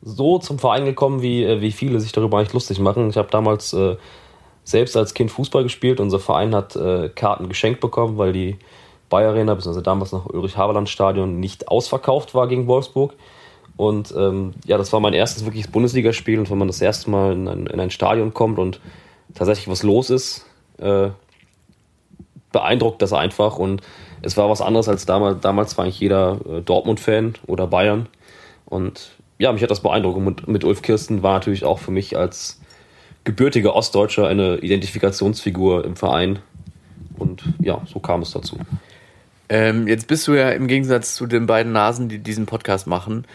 [0.02, 3.10] so zum Verein gekommen, wie, äh, wie viele sich darüber eigentlich lustig machen.
[3.10, 3.98] Ich habe damals äh,
[4.68, 6.02] selbst als Kind Fußball gespielt.
[6.02, 8.58] Unser Verein hat äh, Karten geschenkt bekommen, weil die
[9.08, 13.14] Bayer Arena, beziehungsweise damals noch Ulrich-Haberland-Stadion, nicht ausverkauft war gegen Wolfsburg.
[13.78, 16.38] Und ähm, ja, das war mein erstes wirkliches Bundesligaspiel.
[16.38, 18.82] Und wenn man das erste Mal in ein, in ein Stadion kommt und
[19.34, 20.46] tatsächlich was los ist,
[20.80, 21.12] äh,
[22.52, 23.58] beeindruckt das einfach.
[23.60, 23.82] Und
[24.22, 25.40] es war was anderes als damals.
[25.40, 28.10] Damals war eigentlich jeder äh, Dortmund-Fan oder Bayern.
[28.66, 30.18] Und ja, mich hat das beeindruckt.
[30.18, 32.60] Und mit, mit Ulf Kirsten war natürlich auch für mich als
[33.28, 36.40] gebürtiger Ostdeutscher eine Identifikationsfigur im Verein.
[37.18, 38.58] Und ja, so kam es dazu.
[39.50, 43.26] Ähm, jetzt bist du ja im Gegensatz zu den beiden Nasen, die diesen Podcast machen,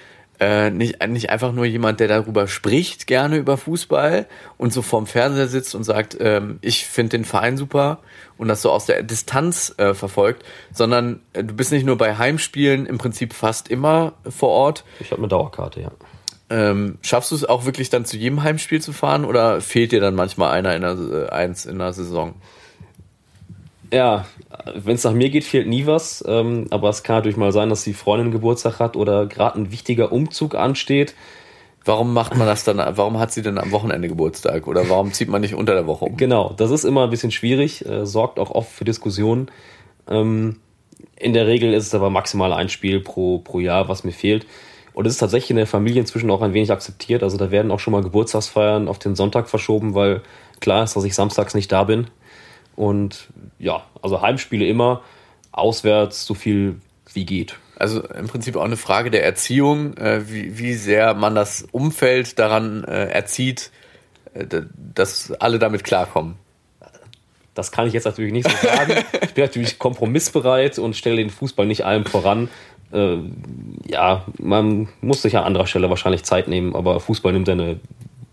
[0.41, 4.27] äh, nicht, nicht einfach nur jemand, der darüber spricht, gerne über Fußball
[4.57, 7.99] und so vorm Fernseher sitzt und sagt, ähm, ich finde den Verein super
[8.39, 12.17] und das so aus der Distanz äh, verfolgt, sondern äh, du bist nicht nur bei
[12.17, 14.85] Heimspielen im Prinzip fast immer vor Ort.
[15.01, 15.91] Ich habe eine Dauerkarte, ja.
[16.53, 20.01] Ähm, schaffst du es auch wirklich dann zu jedem Heimspiel zu fahren oder fehlt dir
[20.01, 22.35] dann manchmal einer in der, äh, eins in der Saison?
[23.91, 24.27] Ja,
[24.75, 26.23] wenn es nach mir geht, fehlt nie was.
[26.29, 29.73] Ähm, aber es kann natürlich mal sein, dass die Freundin Geburtstag hat oder gerade ein
[29.73, 31.15] wichtiger Umzug ansteht.
[31.87, 32.77] Warum macht man das dann?
[32.77, 34.67] Warum hat sie denn am Wochenende Geburtstag?
[34.67, 36.19] Oder warum zieht man nicht unter der Woche um?
[36.19, 39.51] Genau, das ist immer ein bisschen schwierig, äh, sorgt auch oft für Diskussionen.
[40.07, 40.57] Ähm,
[41.17, 44.47] in der Regel ist es aber maximal ein Spiel pro, pro Jahr, was mir fehlt.
[44.95, 47.23] Und es ist tatsächlich in der Familie inzwischen auch ein wenig akzeptiert.
[47.23, 50.23] Also da werden auch schon mal Geburtstagsfeiern auf den Sonntag verschoben, weil
[50.61, 52.09] klar ist, dass ich samstags nicht da bin.
[52.77, 53.29] Und
[53.59, 55.03] ja, also Heimspiele immer,
[55.51, 56.77] auswärts so viel
[57.13, 57.57] wie geht.
[57.77, 62.39] Also im Prinzip auch eine Frage der Erziehung, äh, wie, wie sehr man das Umfeld
[62.39, 63.71] daran äh, erzieht,
[64.35, 64.47] äh,
[64.95, 66.37] dass alle damit klarkommen.
[67.55, 69.05] Das kann ich jetzt natürlich nicht so sagen.
[69.23, 72.49] Ich bin natürlich kompromissbereit und stelle den Fußball nicht allem voran.
[72.93, 73.19] Äh,
[73.87, 77.81] ja, man muss sich an anderer Stelle wahrscheinlich Zeit nehmen, aber Fußball nimmt eine,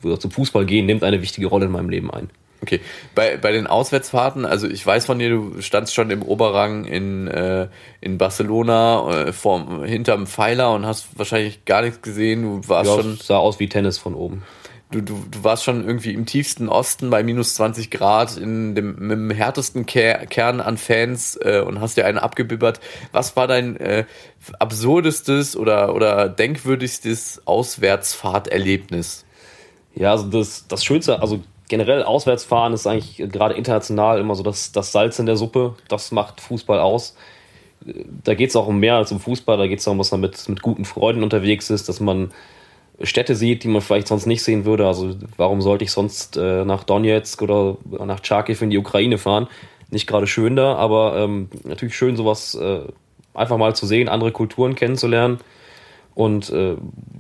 [0.04, 2.30] oder zum Fußball gehen nimmt eine wichtige Rolle in meinem Leben ein.
[2.62, 2.82] Okay,
[3.16, 7.30] bei, bei den Auswärtsfahrten, also ich weiß von dir, du standst schon im Oberrang in,
[7.30, 7.70] äh,
[8.02, 12.42] in Barcelona äh, vorm, hinterm Pfeiler und hast wahrscheinlich gar nichts gesehen.
[12.42, 14.44] Du warst Ja, schon, es sah aus wie Tennis von oben.
[14.92, 18.96] Du, du, du warst schon irgendwie im tiefsten Osten bei minus 20 Grad in dem,
[19.00, 22.80] mit dem härtesten Ker Kern an Fans äh, und hast dir einen abgebibbert.
[23.12, 24.06] Was war dein äh,
[24.58, 29.26] absurdestes oder, oder denkwürdigstes Auswärtsfahrterlebnis?
[29.96, 34.72] Ja, also das, das Schönste, also generell Auswärtsfahren ist eigentlich gerade international immer so das,
[34.72, 35.76] das Salz in der Suppe.
[35.88, 37.16] Das macht Fußball aus.
[38.24, 39.58] Da geht es auch um mehr als um Fußball.
[39.58, 42.32] Da geht es darum, dass man mit, mit guten Freunden unterwegs ist, dass man
[43.02, 44.86] Städte sieht, die man vielleicht sonst nicht sehen würde.
[44.88, 49.48] Also warum sollte ich sonst äh, nach Donetsk oder nach Charkiw in die Ukraine fahren?
[49.90, 52.82] Nicht gerade schön da, aber ähm, natürlich schön, sowas äh,
[53.34, 55.40] einfach mal zu sehen, andere Kulturen kennenzulernen
[56.14, 56.76] und äh,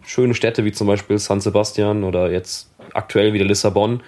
[0.05, 4.01] schöne Städte wie zum Beispiel San Sebastian oder jetzt aktuell wieder Lissabon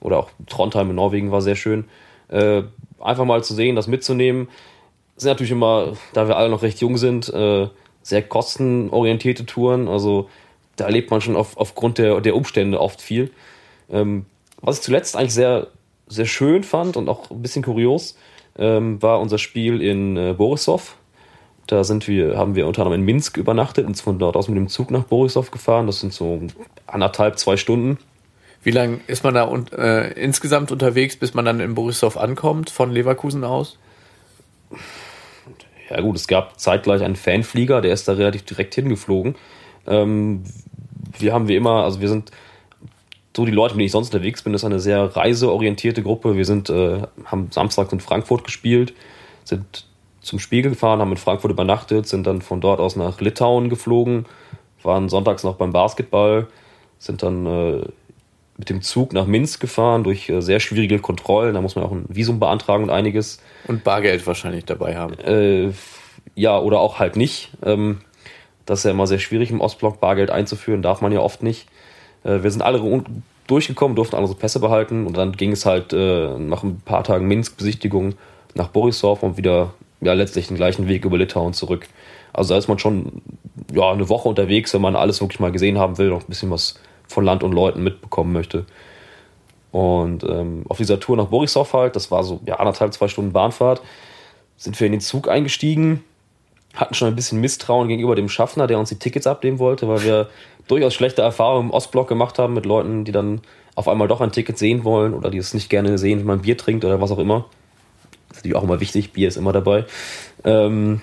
[0.00, 1.84] oder auch Trondheim in Norwegen war sehr schön.
[2.28, 2.62] Äh,
[3.00, 4.48] einfach mal zu sehen, das mitzunehmen.
[5.14, 7.68] Das sind natürlich immer, da wir alle noch recht jung sind, äh,
[8.02, 9.88] sehr kostenorientierte Touren.
[9.88, 10.28] Also
[10.80, 13.30] da erlebt man schon auf, aufgrund der, der Umstände oft viel.
[13.90, 14.26] Ähm,
[14.60, 15.68] was ich zuletzt eigentlich sehr,
[16.06, 18.16] sehr schön fand und auch ein bisschen kurios,
[18.56, 20.96] ähm, war unser Spiel in äh, Borisov.
[21.66, 24.56] Da sind wir, haben wir unter anderem in Minsk übernachtet und von dort aus mit
[24.56, 25.86] dem Zug nach Borisov gefahren.
[25.86, 26.40] Das sind so
[26.86, 27.98] anderthalb, zwei Stunden.
[28.62, 32.70] Wie lange ist man da un äh, insgesamt unterwegs, bis man dann in Borisov ankommt,
[32.70, 33.78] von Leverkusen aus?
[35.90, 39.36] Ja gut, es gab zeitgleich einen Fanflieger, der ist da relativ direkt hingeflogen.
[39.86, 40.42] Ähm,
[41.20, 42.30] wir haben wie immer, also wir sind
[43.36, 46.36] so die Leute, mit denen ich sonst unterwegs bin, ist eine sehr reiseorientierte Gruppe.
[46.36, 48.94] Wir sind, äh, haben samstags in Frankfurt gespielt,
[49.44, 49.86] sind
[50.20, 54.26] zum Spiegel gefahren, haben in Frankfurt übernachtet, sind dann von dort aus nach Litauen geflogen,
[54.82, 56.48] waren sonntags noch beim Basketball,
[56.98, 57.82] sind dann äh,
[58.56, 61.54] mit dem Zug nach Minsk gefahren durch äh, sehr schwierige Kontrollen.
[61.54, 63.40] Da muss man auch ein Visum beantragen und einiges.
[63.68, 65.14] Und Bargeld wahrscheinlich dabei haben.
[65.20, 65.72] Äh,
[66.34, 67.50] ja, oder auch halt nicht.
[67.64, 68.00] Ähm,
[68.68, 71.66] das ist ja immer sehr schwierig im Ostblock, Bargeld einzuführen, darf man ja oft nicht.
[72.22, 73.02] Äh, wir sind alle
[73.46, 77.02] durchgekommen, durften alle unsere Pässe behalten und dann ging es halt äh, nach ein paar
[77.02, 78.14] Tagen Minsk-Besichtigung
[78.54, 81.88] nach Borisov und wieder ja, letztlich den gleichen Weg über Litauen zurück.
[82.32, 83.22] Also da ist man schon
[83.72, 86.50] ja, eine Woche unterwegs, wenn man alles wirklich mal gesehen haben will, noch ein bisschen
[86.50, 88.66] was von Land und Leuten mitbekommen möchte.
[89.72, 93.32] Und ähm, auf dieser Tour nach Borisov halt, das war so ja, anderthalb, zwei Stunden
[93.32, 93.80] Bahnfahrt,
[94.56, 96.04] sind wir in den Zug eingestiegen,
[96.78, 100.02] hatten schon ein bisschen Misstrauen gegenüber dem Schaffner, der uns die Tickets abnehmen wollte, weil
[100.04, 100.28] wir
[100.68, 103.40] durchaus schlechte Erfahrungen im Ostblock gemacht haben mit Leuten, die dann
[103.74, 106.42] auf einmal doch ein Ticket sehen wollen oder die es nicht gerne sehen, wenn man
[106.42, 107.46] Bier trinkt oder was auch immer.
[108.28, 109.86] Das ist natürlich auch immer wichtig, Bier ist immer dabei.
[110.44, 111.00] Ähm,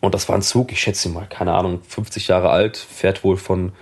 [0.00, 3.36] und das war ein Zug, ich schätze mal, keine Ahnung, 50 Jahre alt, fährt wohl
[3.36, 3.72] von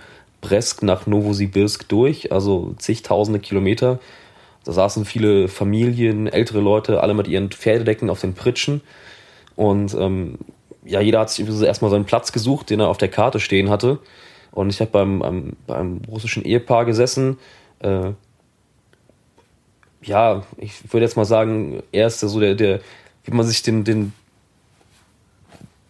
[0.41, 3.99] Bresk nach Novosibirsk durch, also zigtausende Kilometer.
[4.63, 8.81] Da saßen viele Familien, ältere Leute, alle mit ihren Pferdedecken auf den Pritschen.
[9.55, 10.37] Und ähm,
[10.87, 13.99] ja, jeder hat sich erstmal seinen Platz gesucht, den er auf der Karte stehen hatte.
[14.51, 17.37] Und ich habe beim, beim, beim russischen Ehepaar gesessen.
[17.79, 18.11] Äh,
[20.01, 22.79] ja, ich würde jetzt mal sagen, er ist so der, der,
[23.25, 24.13] wie man sich den, den,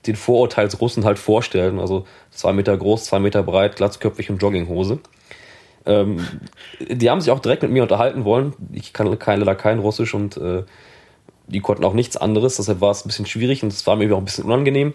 [0.06, 1.78] den Vorurteilsrussen halt vorstellt.
[1.80, 5.00] Also zwei Meter groß, zwei Meter breit, glatzköpfig und Jogginghose.
[5.86, 6.28] Ähm,
[6.80, 8.54] die haben sich auch direkt mit mir unterhalten wollen.
[8.74, 10.64] Ich kann leider kein Russisch und äh,
[11.48, 12.58] die konnten auch nichts anderes.
[12.58, 14.94] Deshalb war es ein bisschen schwierig und es war mir auch ein bisschen unangenehm.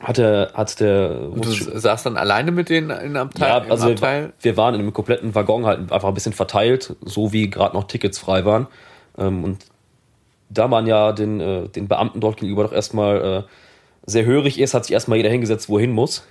[0.00, 1.28] Hat der, hat der.
[1.30, 3.48] Und du saßt dann alleine mit denen in Abteil?
[3.48, 7.32] Ja, also wir, wir, waren in einem kompletten Waggon halt einfach ein bisschen verteilt, so
[7.32, 8.66] wie gerade noch Tickets frei waren.
[9.16, 9.64] Ähm, und
[10.50, 13.50] da man ja den, äh, den Beamten dort gegenüber doch erstmal äh,
[14.04, 16.26] sehr hörig ist, hat sich erstmal jeder hingesetzt, wohin muss.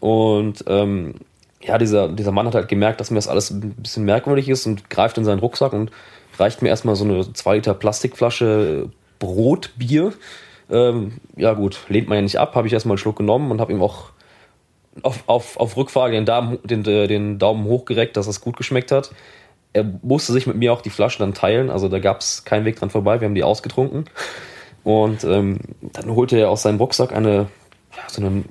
[0.00, 1.14] Und ähm,
[1.62, 4.66] ja, dieser, dieser Mann hat halt gemerkt, dass mir das alles ein bisschen merkwürdig ist
[4.66, 5.90] und greift in seinen Rucksack und
[6.40, 10.12] reicht mir erstmal so eine 2 Liter Plastikflasche Brotbier.
[10.70, 13.60] Ähm, ja gut, lehnt man ja nicht ab, habe ich erstmal einen Schluck genommen und
[13.60, 14.10] habe ihm auch
[15.02, 18.90] auf, auf, auf Rückfrage den, Daumen, den, äh, den Daumen hochgereckt, dass das gut geschmeckt
[18.90, 19.12] hat.
[19.72, 22.64] Er musste sich mit mir auch die Flaschen dann teilen, also da gab es keinen
[22.64, 24.06] Weg dran vorbei, wir haben die ausgetrunken.
[24.82, 27.48] Und ähm, dann holte er aus seinem Rucksack eine,
[27.96, 28.44] ja, so eine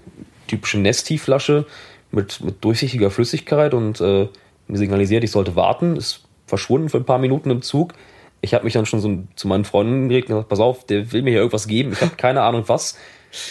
[0.47, 1.65] typische Nesti-Flasche
[2.12, 4.28] mit, mit durchsichtiger Flüssigkeit und äh,
[4.67, 5.95] mir signalisiert, ich sollte warten.
[5.95, 7.94] Ist verschwunden für ein paar Minuten im Zug.
[8.42, 11.12] Ich habe mich dann schon so zu meinen Freunden gelegt und gesagt, pass auf, der
[11.12, 11.92] will mir hier irgendwas geben.
[11.94, 12.98] Ich habe keine Ahnung was.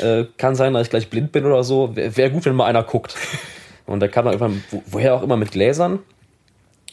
[0.01, 1.95] Äh, kann sein, dass ich gleich blind bin oder so.
[1.95, 3.15] Wäre wär gut, wenn mal einer guckt.
[3.87, 6.01] Und der kam dann irgendwann, woher auch immer, mit Gläsern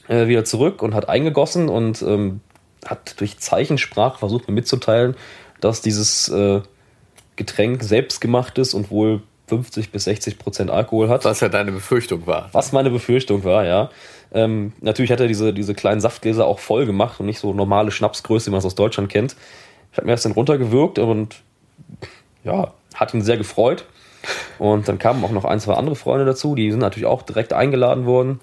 [0.07, 2.41] äh, wieder zurück und hat eingegossen und ähm,
[2.85, 5.15] hat durch Zeichensprache versucht, mir mitzuteilen,
[5.59, 6.61] dass dieses äh,
[7.35, 11.25] Getränk selbstgemacht ist und wohl 50 bis 60 Prozent Alkohol hat.
[11.25, 12.49] Was ja deine Befürchtung war.
[12.51, 13.89] Was meine Befürchtung war, ja.
[14.35, 17.89] Ähm, natürlich hat er diese, diese kleinen Saftgläser auch voll gemacht und nicht so normale
[17.89, 19.35] Schnapsgröße, wie man es aus Deutschland kennt.
[19.91, 21.37] Ich habe mir das dann runtergewürgt und
[22.43, 23.85] ja, hat ihn sehr gefreut.
[24.59, 27.53] Und dann kamen auch noch ein, zwei andere Freunde dazu, die sind natürlich auch direkt
[27.53, 28.41] eingeladen worden.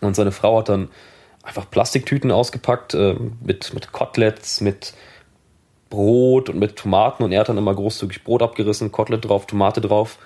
[0.00, 0.88] Und seine Frau hat dann
[1.42, 4.94] einfach Plastiktüten ausgepackt äh, mit, mit Koteletts, mit
[5.90, 7.24] Brot und mit Tomaten.
[7.24, 10.18] Und er hat dann immer großzügig Brot abgerissen, Kotelett drauf, Tomate drauf.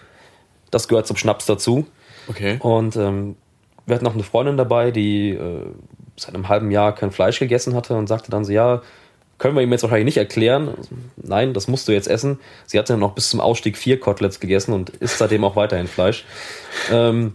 [0.71, 1.87] Das gehört zum Schnaps dazu.
[2.29, 2.59] Okay.
[2.61, 3.37] Und ähm,
[3.87, 5.67] wir hatten noch eine Freundin dabei, die äh,
[6.17, 8.83] seit einem halben Jahr kein Fleisch gegessen hatte und sagte dann so, ja,
[9.39, 10.75] können wir ihm jetzt wahrscheinlich nicht erklären.
[11.17, 12.39] Nein, das musst du jetzt essen.
[12.65, 15.89] Sie hat dann noch bis zum Ausstieg vier Koteletts gegessen und isst seitdem auch weiterhin
[15.89, 16.25] Fleisch.
[16.93, 17.35] Ähm,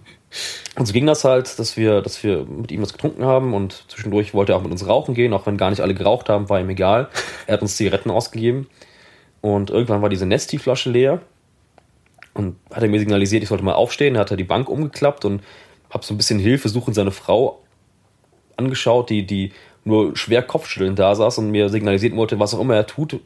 [0.78, 3.84] und so ging das halt, dass wir, dass wir mit ihm was getrunken haben und
[3.90, 6.50] zwischendurch wollte er auch mit uns rauchen gehen, auch wenn gar nicht alle geraucht haben,
[6.50, 7.10] war ihm egal.
[7.46, 8.68] Er hat uns Zigaretten ausgegeben.
[9.42, 11.22] Und irgendwann war diese Nesti-Flasche leer.
[12.34, 14.16] Und hat er mir signalisiert, ich sollte mal aufstehen.
[14.16, 15.42] Er hat er die Bank umgeklappt und
[15.90, 17.60] habe so ein bisschen Hilfe suchend seine Frau
[18.56, 19.52] angeschaut, die, die
[19.84, 23.20] nur schwer Kopfschütteln da saß und mir signalisiert wollte, was auch immer er tut,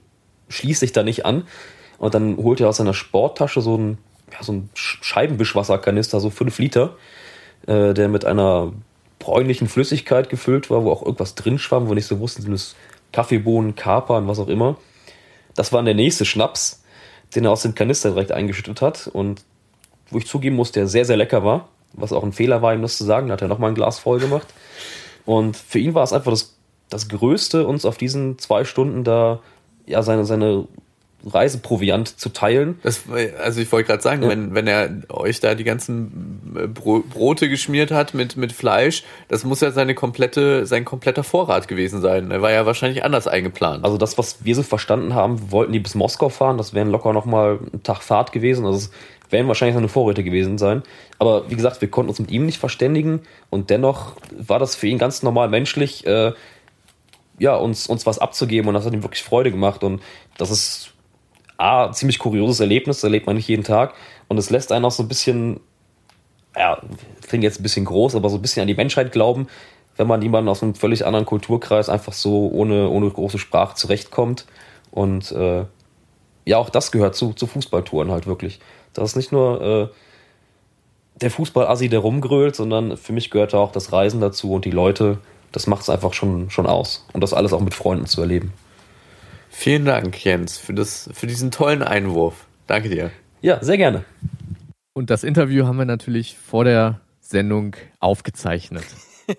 [0.50, 1.48] schließt sich da nicht an.
[1.98, 3.98] Und dann holt er aus seiner Sporttasche so ein
[4.32, 6.96] ja, so ein Sch- Scheibenwischwasserkanister, so 5 Liter,
[7.68, 8.72] äh, der mit einer
[9.20, 12.76] bräunlichen Flüssigkeit gefüllt war, wo auch irgendwas drin schwamm, wo nicht so wussten, sind es
[13.12, 14.78] Kaffeebohnen, Kapern, was auch immer.
[15.54, 16.82] Das war der nächste Schnaps,
[17.36, 19.44] den er aus dem Kanister direkt eingeschüttet hat und
[20.10, 21.70] wo ich zugeben muss, der sehr, sehr lecker war.
[21.94, 23.28] Was auch ein Fehler war, ihm das zu sagen.
[23.28, 24.48] Da hat er nochmal ein Glas voll gemacht.
[25.26, 26.56] Und für ihn war es einfach das,
[26.90, 29.40] das Größte, uns auf diesen zwei Stunden da
[29.86, 30.68] ja, seine, seine
[31.26, 32.80] Reiseproviant zu teilen.
[32.84, 33.04] Das,
[33.44, 37.50] also ich wollte gerade sagen, wenn, wenn er euch da die ganzen äh, Bro Brote
[37.50, 42.32] geschmiert hat mit, mit Fleisch, das muss ja seine komplette, sein kompletter Vorrat gewesen sein.
[42.32, 43.86] Er war ja wahrscheinlich anders eingeplant.
[43.86, 46.58] Also das, was wir so verstanden haben, wollten die bis Moskau fahren.
[46.58, 48.66] Das wären locker nochmal ein Tag Fahrt gewesen.
[48.66, 48.90] Also
[49.32, 50.84] werden wahrscheinlich seine Vorräte gewesen sein.
[51.20, 53.22] Aber wie gesagt, wir konnten uns mit ihm nicht verständigen.
[53.50, 56.34] Und dennoch war das für ihn ganz normal menschlich, äh,
[57.40, 58.68] ja, uns, uns was abzugeben.
[58.68, 59.84] Und das hat ihm wirklich Freude gemacht.
[59.84, 60.02] Und
[60.38, 60.94] das ist
[61.58, 62.98] A, ein ziemlich kurioses Erlebnis.
[62.98, 63.94] Das erlebt man nicht jeden Tag.
[64.28, 65.60] Und es lässt einen auch so ein bisschen,
[66.56, 66.82] ja,
[67.28, 69.48] klingt jetzt ein bisschen groß, aber so ein bisschen an die Menschheit glauben,
[69.98, 74.46] wenn man jemanden aus einem völlig anderen Kulturkreis einfach so ohne, ohne große Sprache zurechtkommt.
[74.90, 75.66] Und äh,
[76.46, 78.60] ja, auch das gehört zu, zu Fußballtouren halt wirklich.
[78.94, 79.88] Das ist nicht nur äh,
[81.22, 84.72] der Fußballassi, der rumgrölt, sondern für mich gehört da auch das Reisen dazu und die
[84.72, 85.20] Leute.
[85.52, 87.06] Das macht es einfach schon, schon aus.
[87.14, 88.54] Und das alles auch mit Freunden zu erleben.
[89.50, 92.46] Vielen Dank, Jens, für, das, für diesen tollen Einwurf.
[92.68, 93.12] Danke dir.
[93.42, 94.06] Ja, sehr gerne.
[94.94, 98.86] Und das Interview haben wir natürlich vor der Sendung aufgezeichnet.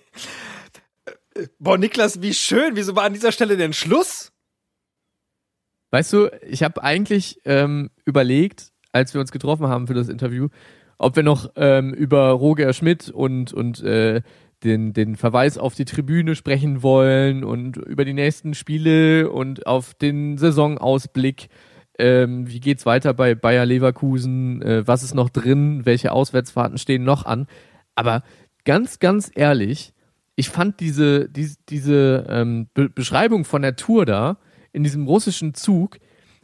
[1.58, 2.76] Boah, Niklas, wie schön.
[2.76, 4.32] Wieso war an dieser Stelle denn Schluss?
[5.90, 10.48] Weißt du, ich habe eigentlich ähm, überlegt, als wir uns getroffen haben für das Interview,
[10.98, 14.22] ob wir noch ähm, über Roger Schmidt und, und äh,
[14.62, 19.94] den, den Verweis auf die Tribüne sprechen wollen und über die nächsten Spiele und auf
[19.94, 21.48] den Saisonausblick.
[21.98, 24.62] Ähm, wie geht's weiter bei Bayer Leverkusen?
[24.62, 25.84] Äh, was ist noch drin?
[25.84, 27.46] Welche Auswärtsfahrten stehen noch an?
[27.94, 28.22] Aber
[28.64, 29.92] ganz, ganz ehrlich,
[30.36, 34.38] ich fand diese, diese, diese ähm, Be Beschreibung von der Tour da
[34.72, 35.98] in diesem russischen Zug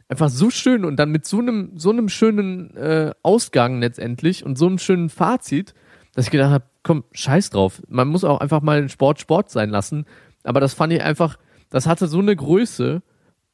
[0.09, 4.57] einfach so schön und dann mit so einem, so einem schönen äh, Ausgang letztendlich und
[4.57, 5.75] so einem schönen Fazit,
[6.15, 7.81] dass ich gedacht habe, komm, scheiß drauf.
[7.87, 10.05] Man muss auch einfach mal den Sport Sport sein lassen.
[10.43, 11.37] Aber das fand ich einfach,
[11.69, 13.03] das hatte so eine Größe,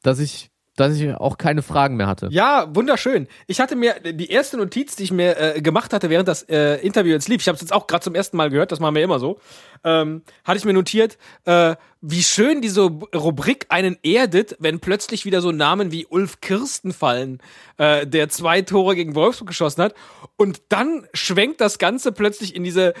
[0.02, 2.28] dass ich, dass ich auch keine Fragen mehr hatte.
[2.30, 3.26] Ja, wunderschön.
[3.46, 6.76] Ich hatte mir die erste Notiz, die ich mir äh, gemacht hatte, während das äh,
[6.76, 8.94] Interview jetzt lief, ich habe es jetzt auch gerade zum ersten Mal gehört, das machen
[8.94, 9.40] wir immer so,
[9.84, 15.40] ähm, hatte ich mir notiert, äh, wie schön diese Rubrik einen erdet, wenn plötzlich wieder
[15.40, 17.40] so Namen wie Ulf Kirsten fallen,
[17.78, 19.94] äh, der zwei Tore gegen Wolfsburg geschossen hat.
[20.36, 22.94] Und dann schwenkt das Ganze plötzlich in diese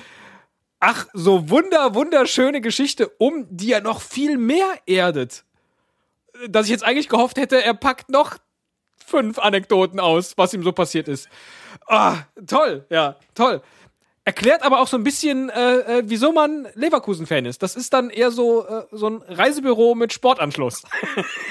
[0.80, 5.45] ach, so wunder, wunderschöne Geschichte um, die ja noch viel mehr erdet
[6.48, 8.38] dass ich jetzt eigentlich gehofft hätte, er packt noch
[9.04, 11.28] fünf Anekdoten aus, was ihm so passiert ist.
[11.86, 13.62] Ah, toll, ja, toll.
[14.24, 17.62] Erklärt aber auch so ein bisschen, äh, äh, wieso man Leverkusen-Fan ist.
[17.62, 20.82] Das ist dann eher so, äh, so ein Reisebüro mit Sportanschluss.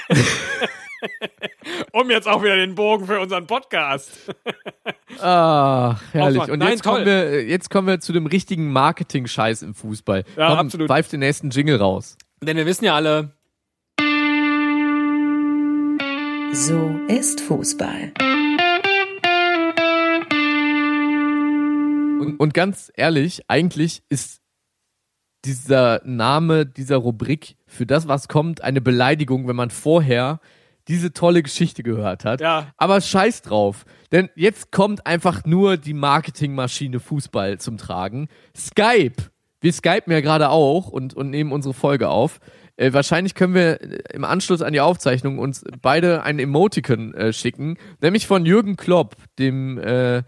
[1.92, 4.10] um jetzt auch wieder den Bogen für unseren Podcast.
[5.20, 6.50] Ah, herrlich.
[6.50, 6.96] Und Nein, jetzt, toll.
[6.96, 10.24] kommen wir, jetzt kommen wir zu dem richtigen Marketing-Scheiß im Fußball.
[10.36, 10.88] Ja, Komm, absolut.
[10.88, 12.18] Pfeift den nächsten Jingle raus.
[12.42, 13.30] Denn wir wissen ja alle,
[16.52, 18.12] So ist Fußball.
[22.20, 24.40] Und, und ganz ehrlich, eigentlich ist
[25.44, 30.40] dieser Name dieser Rubrik für das, was kommt, eine Beleidigung, wenn man vorher
[30.88, 32.40] diese tolle Geschichte gehört hat.
[32.40, 32.68] Ja.
[32.76, 33.84] Aber scheiß drauf.
[34.12, 38.28] Denn jetzt kommt einfach nur die Marketingmaschine Fußball zum Tragen.
[38.56, 39.30] Skype.
[39.60, 42.40] Wir skypen ja gerade auch und, und nehmen unsere Folge auf.
[42.76, 47.32] Äh, wahrscheinlich können wir äh, im Anschluss an die Aufzeichnung uns beide ein Emoticon äh,
[47.32, 50.22] schicken, nämlich von Jürgen Klopp, dem äh,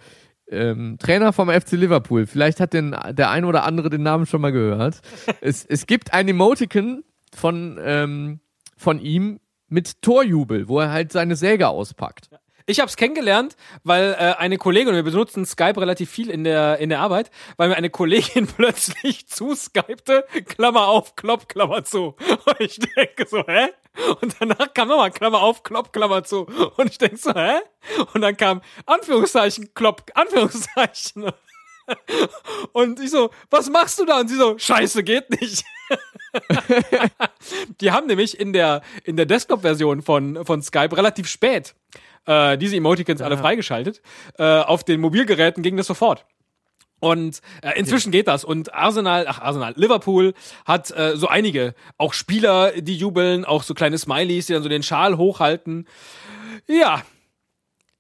[0.51, 2.27] ähm, Trainer vom FC Liverpool.
[2.27, 5.01] Vielleicht hat den, der ein oder andere den Namen schon mal gehört.
[5.41, 7.05] es, es gibt ein Emoticon
[7.35, 8.41] von, ähm,
[8.77, 12.31] von ihm mit Torjubel, wo er halt seine Säge auspackt.
[12.69, 16.77] Ich habe es kennengelernt, weil äh, eine Kollegin, wir benutzen Skype relativ viel in der,
[16.77, 22.15] in der Arbeit, weil mir eine Kollegin plötzlich zuskypte, Klammer auf, Klopp, Klammer zu.
[22.45, 23.71] Und ich denke so, hä?
[24.21, 26.47] Und danach kam nochmal Klammer auf, Klopp, Klammer zu.
[26.77, 27.61] Und ich denke so, hä?
[28.13, 31.33] Und dann kam Anführungszeichen, Klopp, Anführungszeichen.
[32.73, 34.21] Und ich so, was machst du da?
[34.21, 35.65] Und sie so, scheiße, geht nicht.
[37.81, 41.75] Die haben nämlich in der, in der Desktop-Version von, von Skype relativ spät
[42.29, 44.03] äh, diese Emoticons alle freigeschaltet.
[44.39, 46.25] Äh, auf den Mobilgeräten ging das sofort.
[47.01, 48.45] Und äh, inzwischen geht das.
[48.45, 53.73] Und Arsenal, ach Arsenal, Liverpool hat äh, so einige, auch Spieler, die jubeln, auch so
[53.75, 55.87] kleine Smileys, die dann so den Schal hochhalten.
[56.69, 57.03] Ja.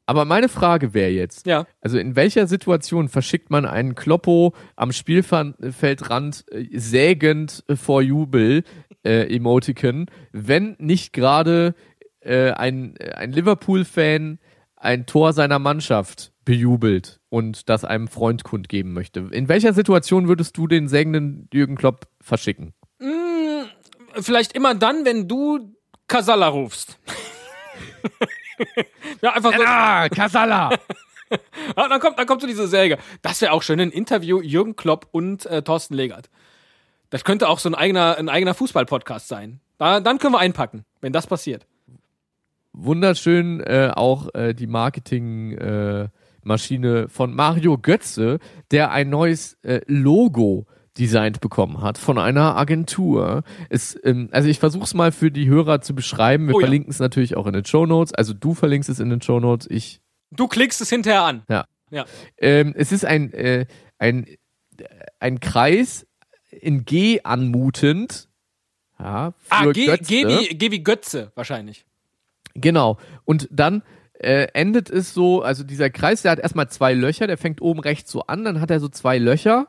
[0.07, 1.67] Aber meine Frage wäre jetzt, Ja.
[1.81, 8.65] also in welcher Situation verschickt man einen Kloppo am Spielfeldrand äh, sägend vor Jubel
[9.05, 11.75] äh, Emoticon, wenn nicht gerade
[12.29, 14.39] äh, ein, äh, ein Liverpool-Fan
[14.77, 19.29] ein Tor seiner Mannschaft bejubelt und das einem Freund kundgeben möchte?
[19.33, 22.75] In welcher Situation würdest du den sägenden Jürgen Klopp verschicken?
[24.21, 25.75] Vielleicht immer dann, wenn du
[26.07, 26.99] Casalla rufst.
[29.23, 29.63] ja, einfach so.
[29.65, 30.71] Ah, Casala!
[31.77, 32.99] Ah, dann kommt, dann kommt so diese Säge.
[33.23, 36.31] Das wäre auch schön, ein Interview Jürgen Klopp und äh, Thorsten Legert.
[37.11, 39.61] Das könnte auch so ein eigener, ein eigener Fußball-Podcast sein.
[39.79, 41.67] Da, dann können wir einpacken, wenn das passiert.
[42.85, 46.09] Wunderschön äh, auch äh, die Marketingmaschine
[47.05, 48.39] äh, von Mario Götze,
[48.71, 50.67] der ein neues äh, Logo
[50.99, 53.43] designt bekommen hat von einer Agentur.
[53.69, 56.49] Es, ähm, also ich versuche es mal für die Hörer zu beschreiben.
[56.49, 56.67] Wir Oh ja.
[56.67, 58.13] verlinken es natürlich auch in den Show Notes.
[58.15, 59.69] Also du verlinkst es in den Show Notes.
[59.71, 60.01] Ich.
[60.31, 61.43] Du klickst es hinterher an.
[61.49, 61.67] Ja.
[61.91, 62.05] Ja.
[62.37, 63.67] Ähm, es ist ein äh,
[63.99, 64.27] ein
[65.21, 66.07] ein Kreis
[66.51, 68.29] in G anmutend.
[68.99, 70.05] Ja, Ah, geh, Götze.
[70.13, 71.87] geh, wie, geh wie Götze wahrscheinlich.
[72.61, 72.99] Genau.
[73.25, 73.83] Und dann
[74.15, 77.81] äh, endet es so, also dieser Kreis, der hat erstmal zwei Löcher, der fängt oben
[77.81, 79.69] rechts so an, dann hat er so zwei Löcher,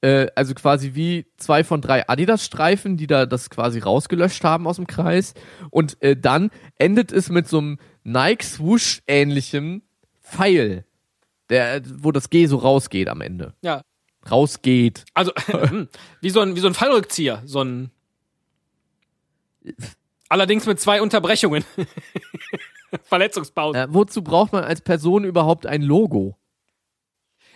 [0.00, 4.76] äh, also quasi wie zwei von drei Adidas-Streifen, die da das quasi rausgelöscht haben aus
[4.76, 5.34] dem Kreis.
[5.70, 9.82] Und äh, dann endet es mit so einem Nike-Swoosh-ähnlichen
[10.22, 10.84] Pfeil,
[11.50, 13.54] der, wo das G so rausgeht am Ende.
[13.62, 13.82] Ja.
[14.30, 15.04] Rausgeht.
[15.14, 15.32] Also,
[16.20, 17.42] wie so ein, wie so ein Fallrückzieher.
[17.44, 17.90] So ein.
[20.28, 21.64] Allerdings mit zwei Unterbrechungen.
[23.04, 23.78] Verletzungspause.
[23.78, 26.36] Äh, wozu braucht man als Person überhaupt ein Logo?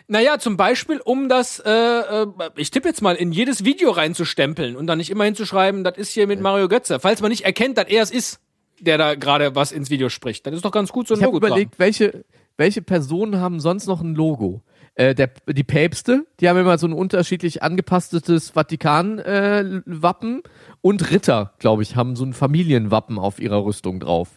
[0.08, 4.76] Naja, zum Beispiel, um das, äh, äh, ich tippe jetzt mal, in jedes Video reinzustempeln
[4.76, 6.98] und dann nicht immer hinzuschreiben, das ist hier mit Mario Götze.
[7.00, 8.40] Falls man nicht erkennt, dass er es ist,
[8.80, 10.46] der da gerade was ins Video spricht.
[10.46, 11.52] Das ist doch ganz gut, so ein Ich habe Logo zu haben.
[11.52, 12.24] überlegt, welche,
[12.56, 14.60] welche Personen haben sonst noch ein Logo?
[14.94, 20.42] Äh, der, die Päpste, die haben immer so ein unterschiedlich angepasstetes Vatikan-Wappen
[20.80, 24.28] und Ritter, glaube ich, haben so ein Familienwappen auf ihrer Rüstung drauf.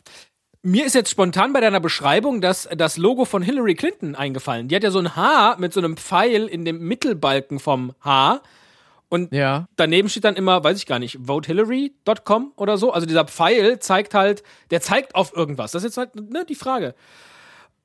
[0.62, 4.68] Mir ist jetzt spontan bei deiner Beschreibung das, das Logo von Hillary Clinton eingefallen.
[4.68, 8.42] Die hat ja so ein Haar mit so einem Pfeil in dem Mittelbalken vom Haar.
[9.08, 9.68] Und Ja.
[9.76, 12.92] daneben steht dann immer, weiß ich gar nicht, votehillary.com oder so.
[12.92, 14.42] Also dieser Pfeil zeigt halt,
[14.72, 15.72] der zeigt auf irgendwas.
[15.72, 16.96] Das ist jetzt halt ne, die Frage.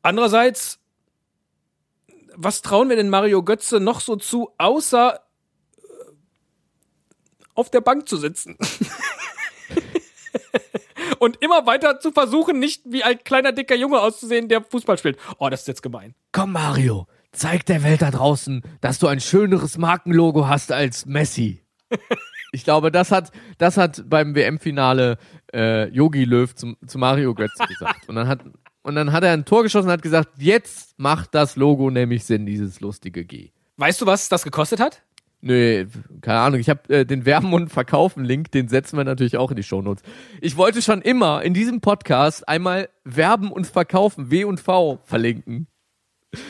[0.03, 0.80] Andererseits,
[2.43, 5.81] was trauen wir denn Mario Götze noch so zu, außer äh,
[7.55, 8.57] auf der Bank zu sitzen?
[11.19, 15.19] Und immer weiter zu versuchen, nicht wie ein kleiner dicker Junge auszusehen, der Fußball spielt.
[15.39, 16.15] Oh, das ist jetzt gemein.
[16.33, 21.63] Komm, Mario, zeig der Welt da draußen, dass du ein schöneres Markenlogo hast als Messi.
[22.53, 25.19] Ich glaube, das hat, das hat beim WM-Finale
[25.55, 28.09] äh, Yogi Löw zum, zu Mario Götze gesagt.
[28.09, 28.41] Und dann hat,
[28.83, 32.25] und dann hat er ein Tor geschossen und hat gesagt, jetzt macht das Logo nämlich
[32.25, 33.51] Sinn, dieses lustige G.
[33.77, 35.03] Weißt du, was das gekostet hat?
[35.43, 35.87] Nee,
[36.21, 36.61] keine Ahnung.
[36.61, 39.63] Ich habe äh, den Werben und Verkaufen Link, den setzen wir natürlich auch in die
[39.63, 40.03] Shownotes.
[40.43, 45.67] Ich wollte schon immer in diesem Podcast einmal Werben und Verkaufen, W und V, verlinken.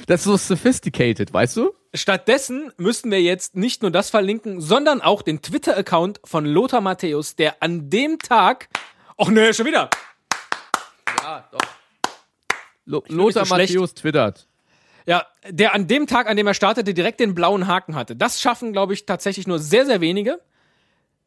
[0.06, 1.72] Das ist so sophisticated, weißt du?
[1.94, 7.36] Stattdessen müssten wir jetzt nicht nur das verlinken, sondern auch den Twitter-Account von Lothar Matthäus,
[7.36, 8.68] der an dem Tag.
[9.16, 9.88] Och nee, schon wieder.
[11.22, 11.79] Ja, doch.
[12.84, 13.54] Lothar so.
[13.54, 14.46] Matthäus twittert.
[15.06, 18.14] Ja, der an dem Tag, an dem er startete, direkt den blauen Haken hatte.
[18.16, 20.40] Das schaffen, glaube ich, tatsächlich nur sehr, sehr wenige,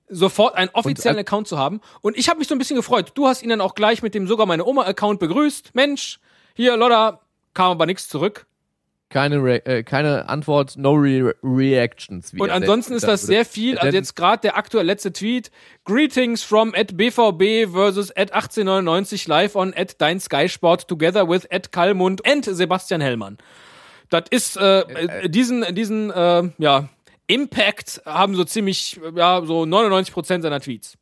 [0.07, 1.81] sofort einen offiziellen Und, äh, Account zu haben.
[2.01, 3.11] Und ich habe mich so ein bisschen gefreut.
[3.15, 5.73] Du hast ihn dann auch gleich mit dem sogar meine Oma-Account begrüßt.
[5.73, 6.19] Mensch,
[6.53, 7.21] hier, Lotta,
[7.53, 8.45] kam aber nichts zurück.
[9.13, 12.33] Keine, Re äh, keine Antwort, no re Reactions.
[12.33, 13.77] Und ansonsten ist das sehr viel.
[13.77, 15.51] Also jetzt gerade der aktuelle letzte Tweet.
[15.85, 21.45] Greetings from at BVB versus at 1899 live on at Dein Sky Sport together with
[21.51, 23.37] at Kalmund and Sebastian Hellmann.
[24.09, 26.89] Das ist, äh, äh, diesen, diesen, äh, ja,
[27.27, 30.97] Impact haben so ziemlich, ja, so 99% seiner Tweets.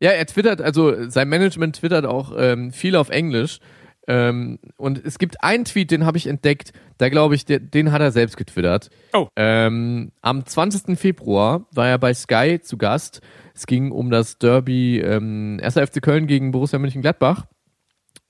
[0.00, 3.60] Ja, er twittert, also sein Management twittert auch ähm, viel auf Englisch.
[4.08, 7.92] Ähm, und es gibt einen Tweet, den habe ich entdeckt, da glaube ich, der, den
[7.92, 8.88] hat er selbst getwittert.
[9.12, 9.28] Oh.
[9.36, 10.98] Ähm, am 20.
[10.98, 13.20] Februar war er bei Sky zu Gast.
[13.54, 15.74] Es ging um das Derby ähm, 1.
[15.74, 17.44] FC Köln gegen Borussia Mönchengladbach.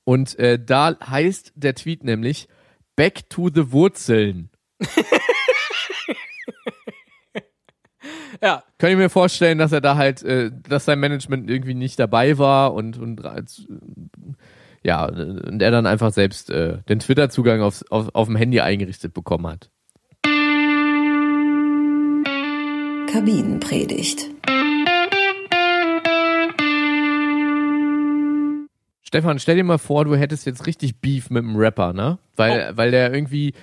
[0.03, 2.49] Und äh, da heißt der Tweet nämlich
[2.97, 4.51] Back to the Wurzeln.
[8.43, 11.99] Ja, Kann ich mir vorstellen, dass er da halt, äh, dass sein Management irgendwie nicht
[11.99, 13.21] dabei war und, und
[14.83, 19.13] ja, und er dann einfach selbst äh, den Twitter-Zugang aufs, auf, auf dem Handy eingerichtet
[19.15, 19.71] bekommen hat.
[23.11, 24.31] Kabinenpredigt.
[29.03, 32.19] Stefan, stell dir mal vor, du hättest jetzt richtig Beef mit einem Rapper, ne?
[32.37, 33.55] Weil, weil der irgendwie,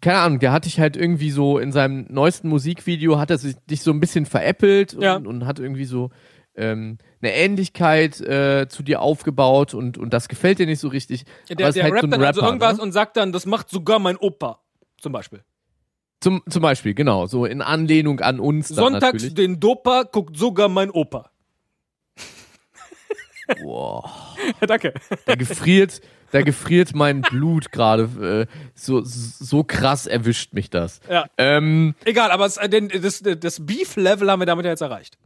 [0.00, 3.56] keine Ahnung, der hat dich halt irgendwie so in seinem neuesten Musikvideo hat er sich
[3.68, 5.16] dich so ein bisschen veräppelt Ja.
[5.16, 6.10] und, und hat irgendwie so
[6.58, 11.24] ähm, eine Ähnlichkeit äh, zu dir aufgebaut und, und das gefällt dir nicht so richtig.
[11.48, 12.82] Der, es ist der halt rappt so dann also Rapper, irgendwas ne?
[12.82, 14.60] und sagt dann, das macht sogar mein Opa.
[15.00, 15.42] Zum Beispiel.
[16.20, 18.68] Zum, zum Beispiel, genau, so in Anlehnung an uns.
[18.68, 19.34] Dann Sonntags natürlich.
[19.34, 21.30] den Dopa guckt sogar mein Opa.
[23.62, 24.34] Boah.
[24.66, 24.92] Danke.
[25.26, 26.00] Da gefriert,
[26.32, 28.46] da gefriert mein Blut gerade.
[28.50, 31.00] Äh, so, so krass erwischt mich das.
[31.08, 31.26] Ja.
[31.38, 32.68] Ähm, Egal, aber es, äh,
[33.00, 35.18] das, das Beef-Level haben wir damit ja jetzt erreicht.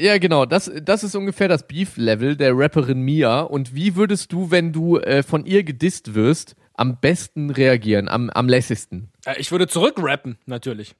[0.00, 0.46] Ja, genau.
[0.46, 3.40] Das, das ist ungefähr das Beef-Level der Rapperin Mia.
[3.40, 8.30] Und wie würdest du, wenn du äh, von ihr gedisst wirst, am besten reagieren, am,
[8.30, 9.10] am lässigsten?
[9.26, 10.94] Äh, Ich würde zurückrappen, natürlich.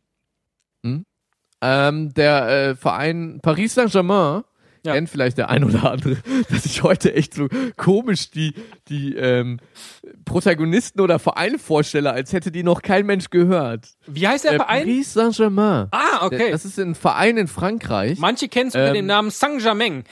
[1.63, 4.45] Ähm, der äh, Verein Paris Saint-Germain,
[4.85, 4.95] Ja.
[4.95, 6.17] kennt vielleicht der ein oder andere,
[6.51, 8.55] dass ich heute echt so komisch die,
[8.89, 9.59] die ähm,
[10.25, 13.89] Protagonisten oder Vereine vorstelle, als hätte die noch kein Mensch gehört.
[14.07, 14.83] Wie heißt der Äh, Verein?
[14.85, 15.89] Paris Saint-Germain.
[15.91, 16.51] Ah, okay.
[16.51, 18.19] Das ist ein Verein in Frankreich.
[18.19, 20.05] Manche kennen es unter Ähm, dem Namen Saint-Germain.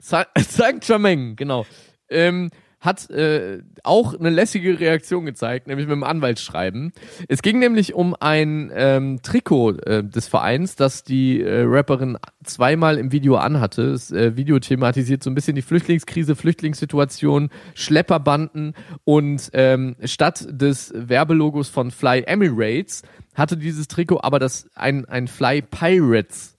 [0.00, 1.66] Sa- Saint-Germain, genau.
[2.10, 2.50] Ähm,
[2.80, 6.92] hat äh, auch eine lässige Reaktion gezeigt, nämlich mit dem Anwaltsschreiben.
[7.28, 12.98] Es ging nämlich um ein ähm, Trikot äh, des Vereins, das die äh, Rapperin zweimal
[12.98, 13.90] im Video anhatte.
[13.90, 18.74] Das äh, Video thematisiert so ein bisschen die Flüchtlingskrise, Flüchtlingssituation, Schlepperbanden
[19.04, 23.02] und ähm, statt des Werbelogos von Fly Emirates
[23.34, 26.56] hatte dieses Trikot aber das ein, ein Fly Pirates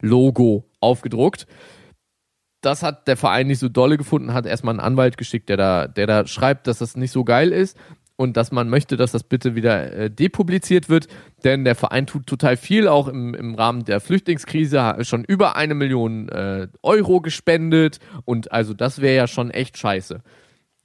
[0.00, 1.46] Logo aufgedruckt
[2.60, 5.86] das hat der Verein nicht so dolle gefunden, hat erstmal einen Anwalt geschickt, der da,
[5.86, 7.76] der da schreibt, dass das nicht so geil ist
[8.16, 11.06] und dass man möchte, dass das bitte wieder äh, depubliziert wird,
[11.44, 15.74] denn der Verein tut total viel, auch im, im Rahmen der Flüchtlingskrise, schon über eine
[15.74, 20.20] Million äh, Euro gespendet und also das wäre ja schon echt scheiße.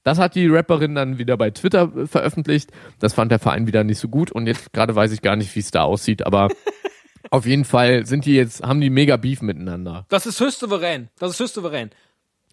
[0.03, 2.71] Das hat die Rapperin dann wieder bei Twitter äh, veröffentlicht.
[2.99, 5.55] Das fand der Verein wieder nicht so gut und jetzt gerade weiß ich gar nicht,
[5.55, 6.49] wie es da aussieht, aber
[7.33, 10.05] auf jeden Fall sind die jetzt, haben die mega Beef miteinander.
[10.09, 11.09] Das ist höchst souverän.
[11.17, 11.89] Das ist höchst souverän.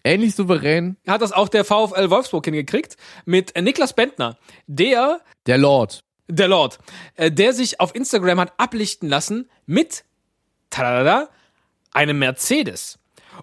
[0.03, 6.03] Ähnlich souverän Hat das auch der VfL Wolfsburg hingekriegt mit Niklas Bentner, der der Lord.
[6.27, 6.79] der Lord,
[7.13, 10.03] äh, der sich auf Instagram hat ablichten lassen mit
[10.71, 11.29] tada,
[11.93, 12.97] einem Mercedes.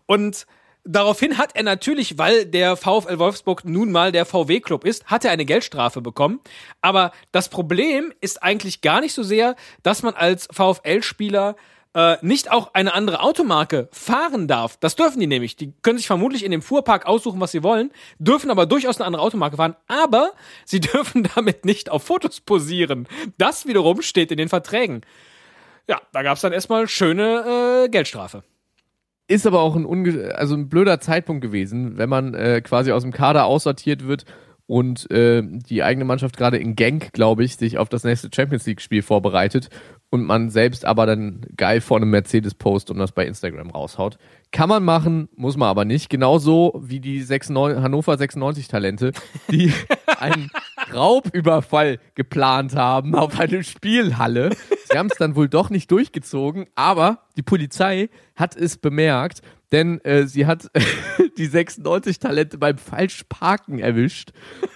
[0.06, 0.44] Und
[0.88, 5.30] daraufhin hat er natürlich, weil der VfL Wolfsburg nun mal der VW-Club ist, hat er
[5.30, 6.40] eine Geldstrafe bekommen.
[6.80, 11.56] Aber das Problem ist eigentlich gar nicht so sehr, dass man als VfL-Spieler
[11.94, 14.76] äh, nicht auch eine andere Automarke fahren darf.
[14.78, 15.56] Das dürfen die nämlich.
[15.56, 19.06] Die können sich vermutlich in dem Fuhrpark aussuchen, was sie wollen, dürfen aber durchaus eine
[19.06, 20.32] andere Automarke fahren, aber
[20.64, 23.06] sie dürfen damit nicht auf Fotos posieren.
[23.36, 25.02] Das wiederum steht in den Verträgen.
[25.86, 28.42] Ja, da gab es dann erstmal schöne äh, Geldstrafe.
[29.28, 33.02] Ist aber auch ein, unge also ein blöder Zeitpunkt gewesen, wenn man äh, quasi aus
[33.02, 34.24] dem Kader aussortiert wird
[34.66, 38.66] und äh, die eigene Mannschaft gerade in Genk, glaube ich, sich auf das nächste Champions
[38.66, 39.68] League-Spiel vorbereitet
[40.10, 44.18] und man selbst aber dann geil vor einem Mercedes post und das bei Instagram raushaut.
[44.50, 46.08] Kann man machen, muss man aber nicht.
[46.08, 49.12] Genauso wie die 96, Hannover 96 Talente,
[49.50, 49.72] die
[50.18, 50.50] einen
[50.92, 54.50] Raubüberfall geplant haben auf eine Spielhalle.
[54.90, 59.42] Sie haben es dann wohl doch nicht durchgezogen, aber die Polizei hat es bemerkt,
[59.72, 60.70] denn äh, sie hat
[61.38, 64.32] die 96 Talente beim Falschparken erwischt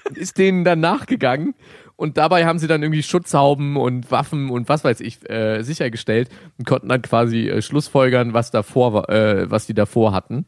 [0.09, 1.55] und ist denen dann nachgegangen.
[1.97, 6.29] Und dabei haben sie dann irgendwie Schutzhauben und Waffen und was weiß ich äh, sichergestellt
[6.59, 10.47] und konnten dann quasi äh, schlussfolgern, was davor äh, was die davor hatten.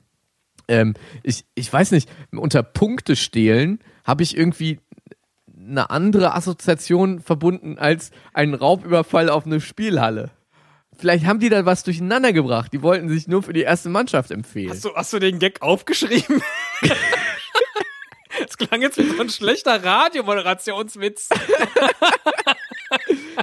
[0.69, 4.81] Ähm, ich, ich weiß nicht, unter Punkte stehlen habe ich irgendwie
[5.57, 10.31] eine andere Assoziation verbunden als einen Raubüberfall auf eine Spielhalle.
[10.97, 12.73] Vielleicht haben die da was durcheinander gebracht.
[12.73, 14.71] Die wollten sich nur für die erste Mannschaft empfehlen.
[14.71, 16.41] Hast du, hast du den Gag aufgeschrieben?
[18.57, 21.29] Das klang jetzt wie so ein schlechter Radiomoderationswitz.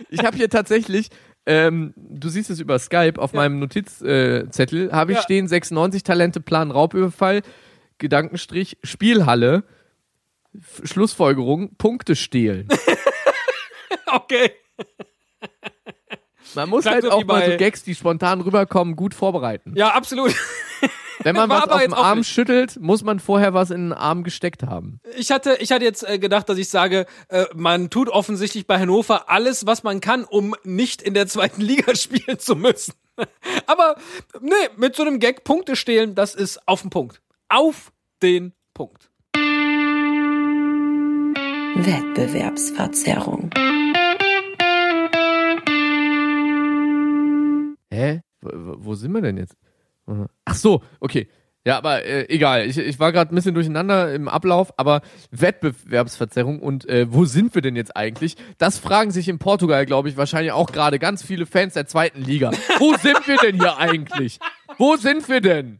[0.10, 1.10] Ich habe hier tatsächlich,
[1.46, 5.24] ähm, du siehst es über Skype, auf meinem Notizzettel äh, habe ich Ja.
[5.24, 7.42] stehen 96 Talente Plan Raubüberfall,
[7.98, 9.64] Gedankenstrich, Spielhalle,
[10.58, 12.68] F Schlussfolgerung, Punkte stehlen.
[14.14, 14.52] Okay.
[16.54, 19.74] Man muss Klang halt auch mal so Gags, die spontan rüberkommen, gut vorbereiten.
[19.78, 20.36] Ja, absolut.
[21.24, 22.30] Wenn man War was auf dem auch Arm nicht.
[22.30, 25.00] schüttelt, muss man vorher was in den Arm gesteckt haben.
[25.18, 28.80] Ich hatte, ich hatte jetzt äh, gedacht, dass ich sage, äh, man tut offensichtlich bei
[28.80, 32.94] Hannover alles, was man kann, um nicht in der zweiten Liga spielen zu müssen.
[33.68, 33.96] Aber
[34.40, 37.22] nee, mit so einem Gag Punkte stehlen, das ist auf den Punkt.
[37.50, 37.92] Auf
[38.22, 39.10] den Punkt.
[41.76, 43.50] Wettbewerbsverzerrung.
[47.92, 48.22] Hä?
[48.42, 48.50] Wo,
[48.86, 49.56] wo sind wir denn jetzt?
[50.46, 51.28] Ach so, okay.
[51.64, 52.66] Ja, aber äh, egal.
[52.66, 57.54] Ich, ich war gerade ein bisschen durcheinander im Ablauf, aber Wettbewerbsverzerrung und äh, wo sind
[57.54, 58.36] wir denn jetzt eigentlich?
[58.58, 62.24] Das fragen sich in Portugal, glaube ich, wahrscheinlich auch gerade ganz viele Fans der zweiten
[62.24, 62.50] Liga.
[62.80, 64.40] Wo sind wir denn hier eigentlich?
[64.80, 65.80] Wo sind wir denn?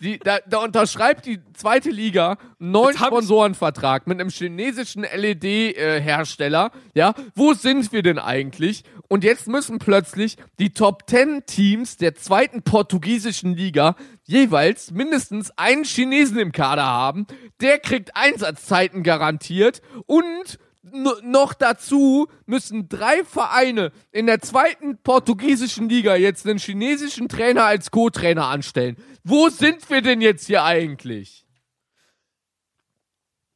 [0.00, 6.70] Die, da, da unterschreibt die zweite Liga einen neuen Sponsorenvertrag mit einem chinesischen LED-Hersteller.
[6.94, 8.84] ja, wo sind wir denn eigentlich?
[9.08, 15.84] Und jetzt müssen plötzlich die Top 10 Teams der zweiten portugiesischen Liga jeweils mindestens einen
[15.84, 17.26] Chinesen im Kader haben.
[17.60, 20.58] Der kriegt Einsatzzeiten garantiert und
[20.92, 27.90] noch dazu müssen drei Vereine in der zweiten portugiesischen Liga jetzt einen chinesischen Trainer als
[27.90, 28.96] Co-Trainer anstellen.
[29.24, 31.46] Wo sind wir denn jetzt hier eigentlich?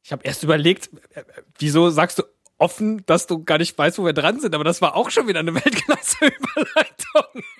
[0.03, 1.23] Ich habe erst überlegt, äh, äh,
[1.57, 2.23] wieso sagst du
[2.63, 5.27] offen, dass du gar nicht weißt, wo wir dran sind, aber das war auch schon
[5.27, 7.43] wieder eine Weltklasse-Überleitung.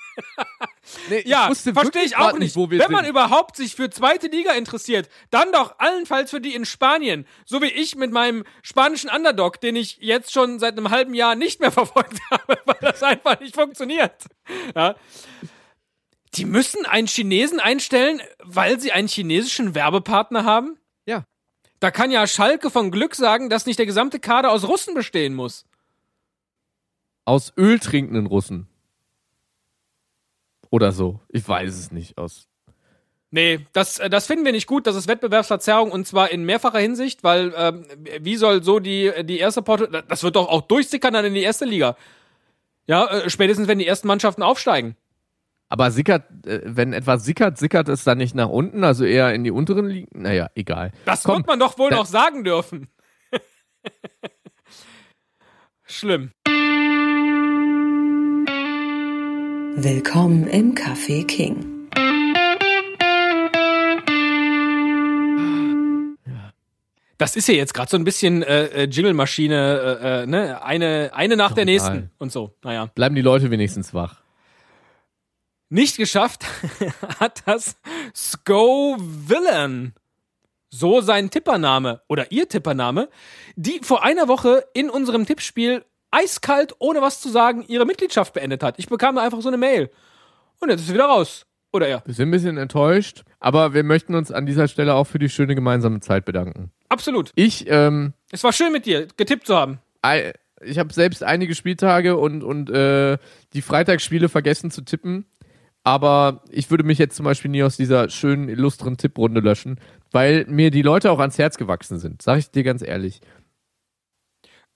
[1.10, 2.56] Nee, Ja, verstehe ich auch nicht.
[2.56, 2.96] wo wir Wenn sind.
[2.96, 7.26] man überhaupt sich für zweite Liga interessiert, dann doch allenfalls für die in Spanien.
[7.46, 11.36] So wie ich mit meinem spanischen Underdog, den ich jetzt schon seit einem halben Jahr
[11.36, 14.26] nicht mehr verfolgt habe, weil das einfach nicht funktioniert.
[14.76, 14.96] Ja.
[16.36, 20.78] Die müssen einen Chinesen einstellen, weil sie einen chinesischen Werbepartner haben?
[21.84, 25.34] Da kann ja Schalke von Glück sagen, dass nicht der gesamte Kader aus Russen bestehen
[25.34, 25.66] muss.
[27.26, 28.70] Aus Öl trinkenden Russen.
[30.70, 31.20] Oder so.
[31.28, 32.18] Ich weiß es nicht.
[32.18, 32.48] Aus.
[33.32, 34.88] Nee, das, äh, das finden wir nicht gut.
[34.88, 37.86] Das ist Wettbewerbsverzerrung und zwar in mehrfacher Hinsicht, weil ähm,
[38.22, 41.44] wie soll so die, die erste Porto, das wird doch auch durchsickern dann in die
[41.44, 41.98] erste Liga.
[42.88, 44.96] Ja, äh, spätestens wenn die ersten Mannschaften aufsteigen.
[45.70, 49.44] Aber sickert, äh, wenn etwas sickert, sickert es dann nicht nach unten, also eher in
[49.44, 50.22] die unteren Ligen?
[50.22, 50.92] Naja, egal.
[51.06, 52.90] Das Komm, wird man doch wohl noch sagen dürfen.
[55.86, 56.32] Schlimm.
[59.76, 61.74] Willkommen im Café King.
[67.18, 70.62] Das ist ja jetzt gerade so ein bisschen äh, äh, Jingle-Maschine, äh, äh, ne?
[70.64, 71.74] Eine, eine nach der egal.
[71.74, 72.56] nächsten und so.
[72.64, 72.88] Naja.
[72.96, 74.23] Bleiben die Leute wenigstens wach.
[75.74, 76.46] Nicht geschafft
[77.20, 77.76] hat das
[79.28, 79.94] Villain.
[80.70, 83.10] So sein Tippername oder ihr Tippername,
[83.56, 88.62] die vor einer Woche in unserem Tippspiel eiskalt, ohne was zu sagen, ihre Mitgliedschaft beendet
[88.64, 88.76] hat.
[88.80, 89.90] Ich bekam da einfach so eine Mail.
[90.60, 91.46] Und jetzt ist sie wieder raus.
[91.72, 92.04] Oder er.
[92.06, 95.30] Wir sind ein bisschen enttäuscht, aber wir möchten uns an dieser Stelle auch für die
[95.30, 96.72] schöne gemeinsame Zeit bedanken.
[96.90, 97.32] Absolut.
[97.36, 99.80] Ich, ähm, Es war schön mit dir, getippt zu haben.
[100.04, 103.18] ei- ich habe selbst einige Spieltage und, und äh,
[103.54, 105.26] die Freitagsspiele vergessen zu tippen.
[105.84, 109.80] Aber ich würde mich jetzt zum Beispiel nie aus dieser schönen, illustren Tipprunde löschen,
[110.12, 112.22] weil mir die Leute auch ans Herz gewachsen sind.
[112.22, 113.20] Sag ich dir ganz ehrlich.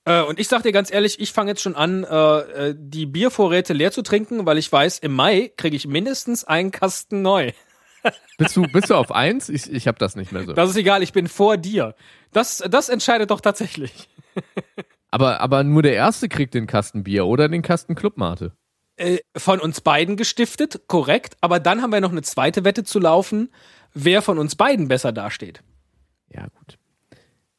[0.03, 3.05] Äh, und ich sag dir ganz ehrlich, ich fange jetzt schon an, äh, äh, die
[3.05, 7.51] Biervorräte leer zu trinken, weil ich weiß, im Mai kriege ich mindestens einen Kasten neu.
[8.37, 9.49] Bist du, bist du auf eins?
[9.49, 10.53] Ich, ich habe das nicht mehr so.
[10.53, 11.95] Das ist egal, ich bin vor dir.
[12.31, 14.07] Das, das entscheidet doch tatsächlich.
[15.09, 18.51] Aber, aber nur der Erste kriegt den Kasten Bier oder den Kasten Clubmate.
[18.97, 21.37] Äh, von uns beiden gestiftet, korrekt.
[21.39, 23.49] Aber dann haben wir noch eine zweite Wette zu laufen,
[23.93, 25.61] wer von uns beiden besser dasteht.
[26.29, 26.77] Ja, gut.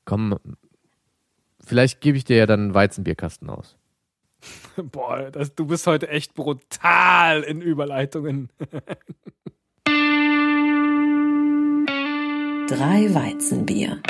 [0.04, 0.36] Komm,
[1.64, 3.76] vielleicht gebe ich dir ja dann einen Weizenbierkasten aus.
[4.76, 8.50] Boah, das, du bist heute echt brutal in Überleitungen.
[12.68, 14.02] Drei Weizenbier.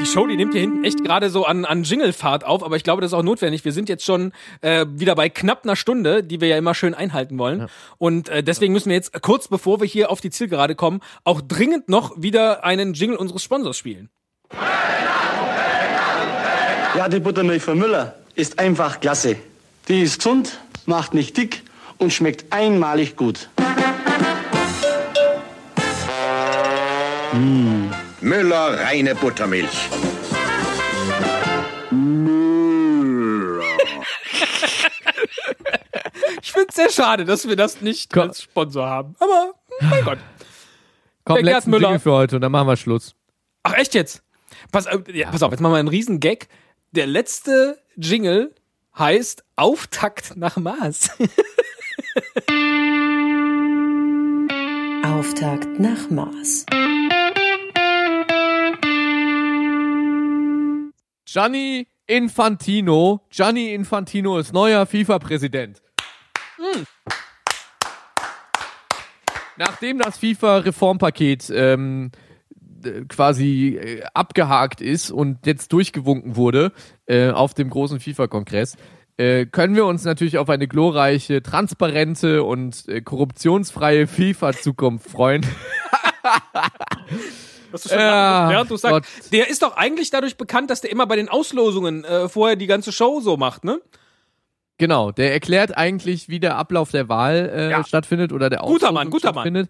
[0.00, 2.84] Die Show, die nimmt hier hinten echt gerade so an, an Jinglefahrt auf, aber ich
[2.84, 3.64] glaube, das ist auch notwendig.
[3.64, 6.94] Wir sind jetzt schon äh, wieder bei knapp einer Stunde, die wir ja immer schön
[6.94, 7.68] einhalten wollen.
[7.98, 11.40] Und äh, deswegen müssen wir jetzt kurz bevor wir hier auf die Zielgerade kommen, auch
[11.40, 14.10] dringend noch wieder einen Jingle unseres Sponsors spielen.
[16.96, 19.36] Ja, die Buttermilch von Müller ist einfach klasse.
[19.88, 21.62] Die ist gesund, macht nicht dick
[21.98, 23.48] und schmeckt einmalig gut.
[28.24, 29.90] Müller reine Buttermilch.
[36.42, 38.28] Ich finde es sehr schade, dass wir das nicht Komm.
[38.28, 39.14] als Sponsor haben.
[39.18, 40.18] Aber mein Gott.
[41.24, 41.88] Komm, Der letzten Müller.
[41.88, 43.14] Dinge für heute und dann machen wir Schluss.
[43.62, 44.22] Ach echt jetzt?
[44.70, 46.48] Pass, äh, ja, pass auf, jetzt machen wir einen riesen Gag.
[46.92, 48.54] Der letzte Jingle
[48.98, 51.10] heißt Auftakt nach Maß.
[55.04, 56.66] Auftakt nach Mars.
[61.34, 63.22] Gianni Infantino.
[63.28, 65.82] Gianni Infantino ist neuer FIFA-Präsident.
[69.56, 72.12] Nachdem das FIFA-Reformpaket ähm,
[73.08, 76.70] quasi äh, abgehakt ist und jetzt durchgewunken wurde
[77.06, 78.76] äh, auf dem großen FIFA-Kongress,
[79.16, 85.44] äh, können wir uns natürlich auf eine glorreiche, transparente und äh, korruptionsfreie FIFA-Zukunft freuen.
[87.74, 90.92] Was du schon Ja, während du sagst, der ist doch eigentlich dadurch bekannt, dass der
[90.92, 93.80] immer bei den Auslosungen äh, vorher die ganze Show so macht, ne?
[94.78, 97.84] Genau, der erklärt eigentlich, wie der Ablauf der Wahl äh, Ja.
[97.84, 99.68] stattfindet oder der Guter Auslosung Mann, guter Mann.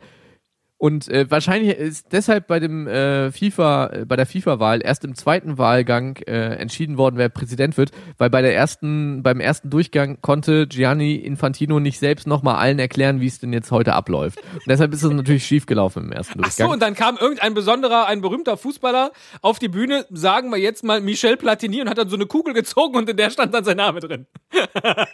[0.85, 5.15] Und äh, wahrscheinlich ist deshalb bei dem äh, FIFA, äh, bei der FIFA-Wahl erst im
[5.15, 10.19] zweiten Wahlgang äh, entschieden worden, wer Präsident wird, weil bei der ersten, beim ersten Durchgang
[10.21, 14.41] konnte Gianni Infantino nicht selbst nochmal allen erklären, wie es denn jetzt heute abläuft.
[14.53, 16.71] Und deshalb ist es natürlich schiefgelaufen im ersten Ach so, Durchgang.
[16.73, 21.01] und dann kam irgendein besonderer, ein berühmter Fußballer auf die Bühne, sagen wir jetzt mal
[21.01, 23.79] Michel Platini und hat dann so eine Kugel gezogen und in der stand dann sein
[23.79, 24.27] Name drin.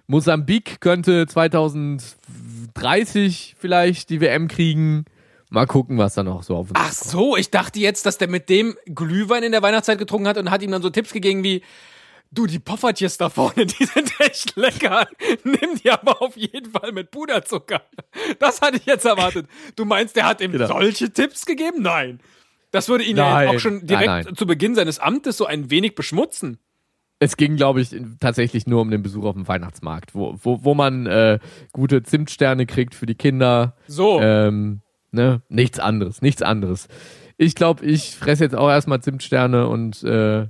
[0.07, 5.05] Mosambik könnte 2030 vielleicht die WM kriegen.
[5.51, 8.29] Mal gucken, was da noch so auf uns Ach so, ich dachte jetzt, dass der
[8.29, 11.43] mit dem Glühwein in der Weihnachtszeit getrunken hat und hat ihm dann so Tipps gegeben
[11.43, 11.63] wie,
[12.33, 15.07] du, die Poffertjes da vorne, die sind echt lecker.
[15.45, 17.83] Nimm die aber auf jeden Fall mit Puderzucker.
[18.39, 19.47] Das hatte ich jetzt erwartet.
[19.77, 20.67] Du meinst, der hat ihm Genau.
[20.69, 21.83] solche Tipps gegeben?
[21.83, 22.21] Nein.
[22.71, 24.37] Das würde ihn ja Nein, auch schon nein, direkt nein.
[24.37, 26.59] zu Beginn seines Amtes so ein wenig beschmutzen.
[27.19, 30.75] Es ging, glaube ich, tatsächlich nur um den Besuch auf dem Weihnachtsmarkt, wo, wo, wo
[30.75, 31.39] man äh,
[31.73, 33.77] gute Zimtsterne kriegt für die Kinder.
[33.89, 34.21] So.
[34.23, 35.43] Ähm, ne?
[35.49, 36.89] Nichts anderes, nichts anderes.
[37.37, 40.47] Ich glaube, ich fresse jetzt auch erstmal Zimtsterne und äh,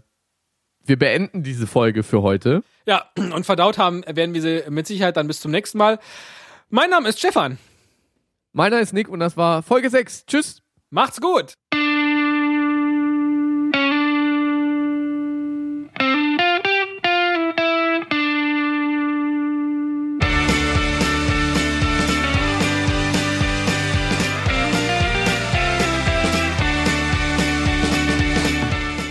[0.90, 2.64] wir beenden diese Folge für heute.
[2.84, 6.00] Ja, und verdaut haben werden wir sie mit Sicherheit dann bis zum nächsten Mal.
[6.68, 7.58] Mein Name ist Stefan.
[8.52, 10.26] Meiner ist Nick und das war Folge 6.
[10.26, 10.62] Tschüss.
[10.90, 11.54] Macht's gut.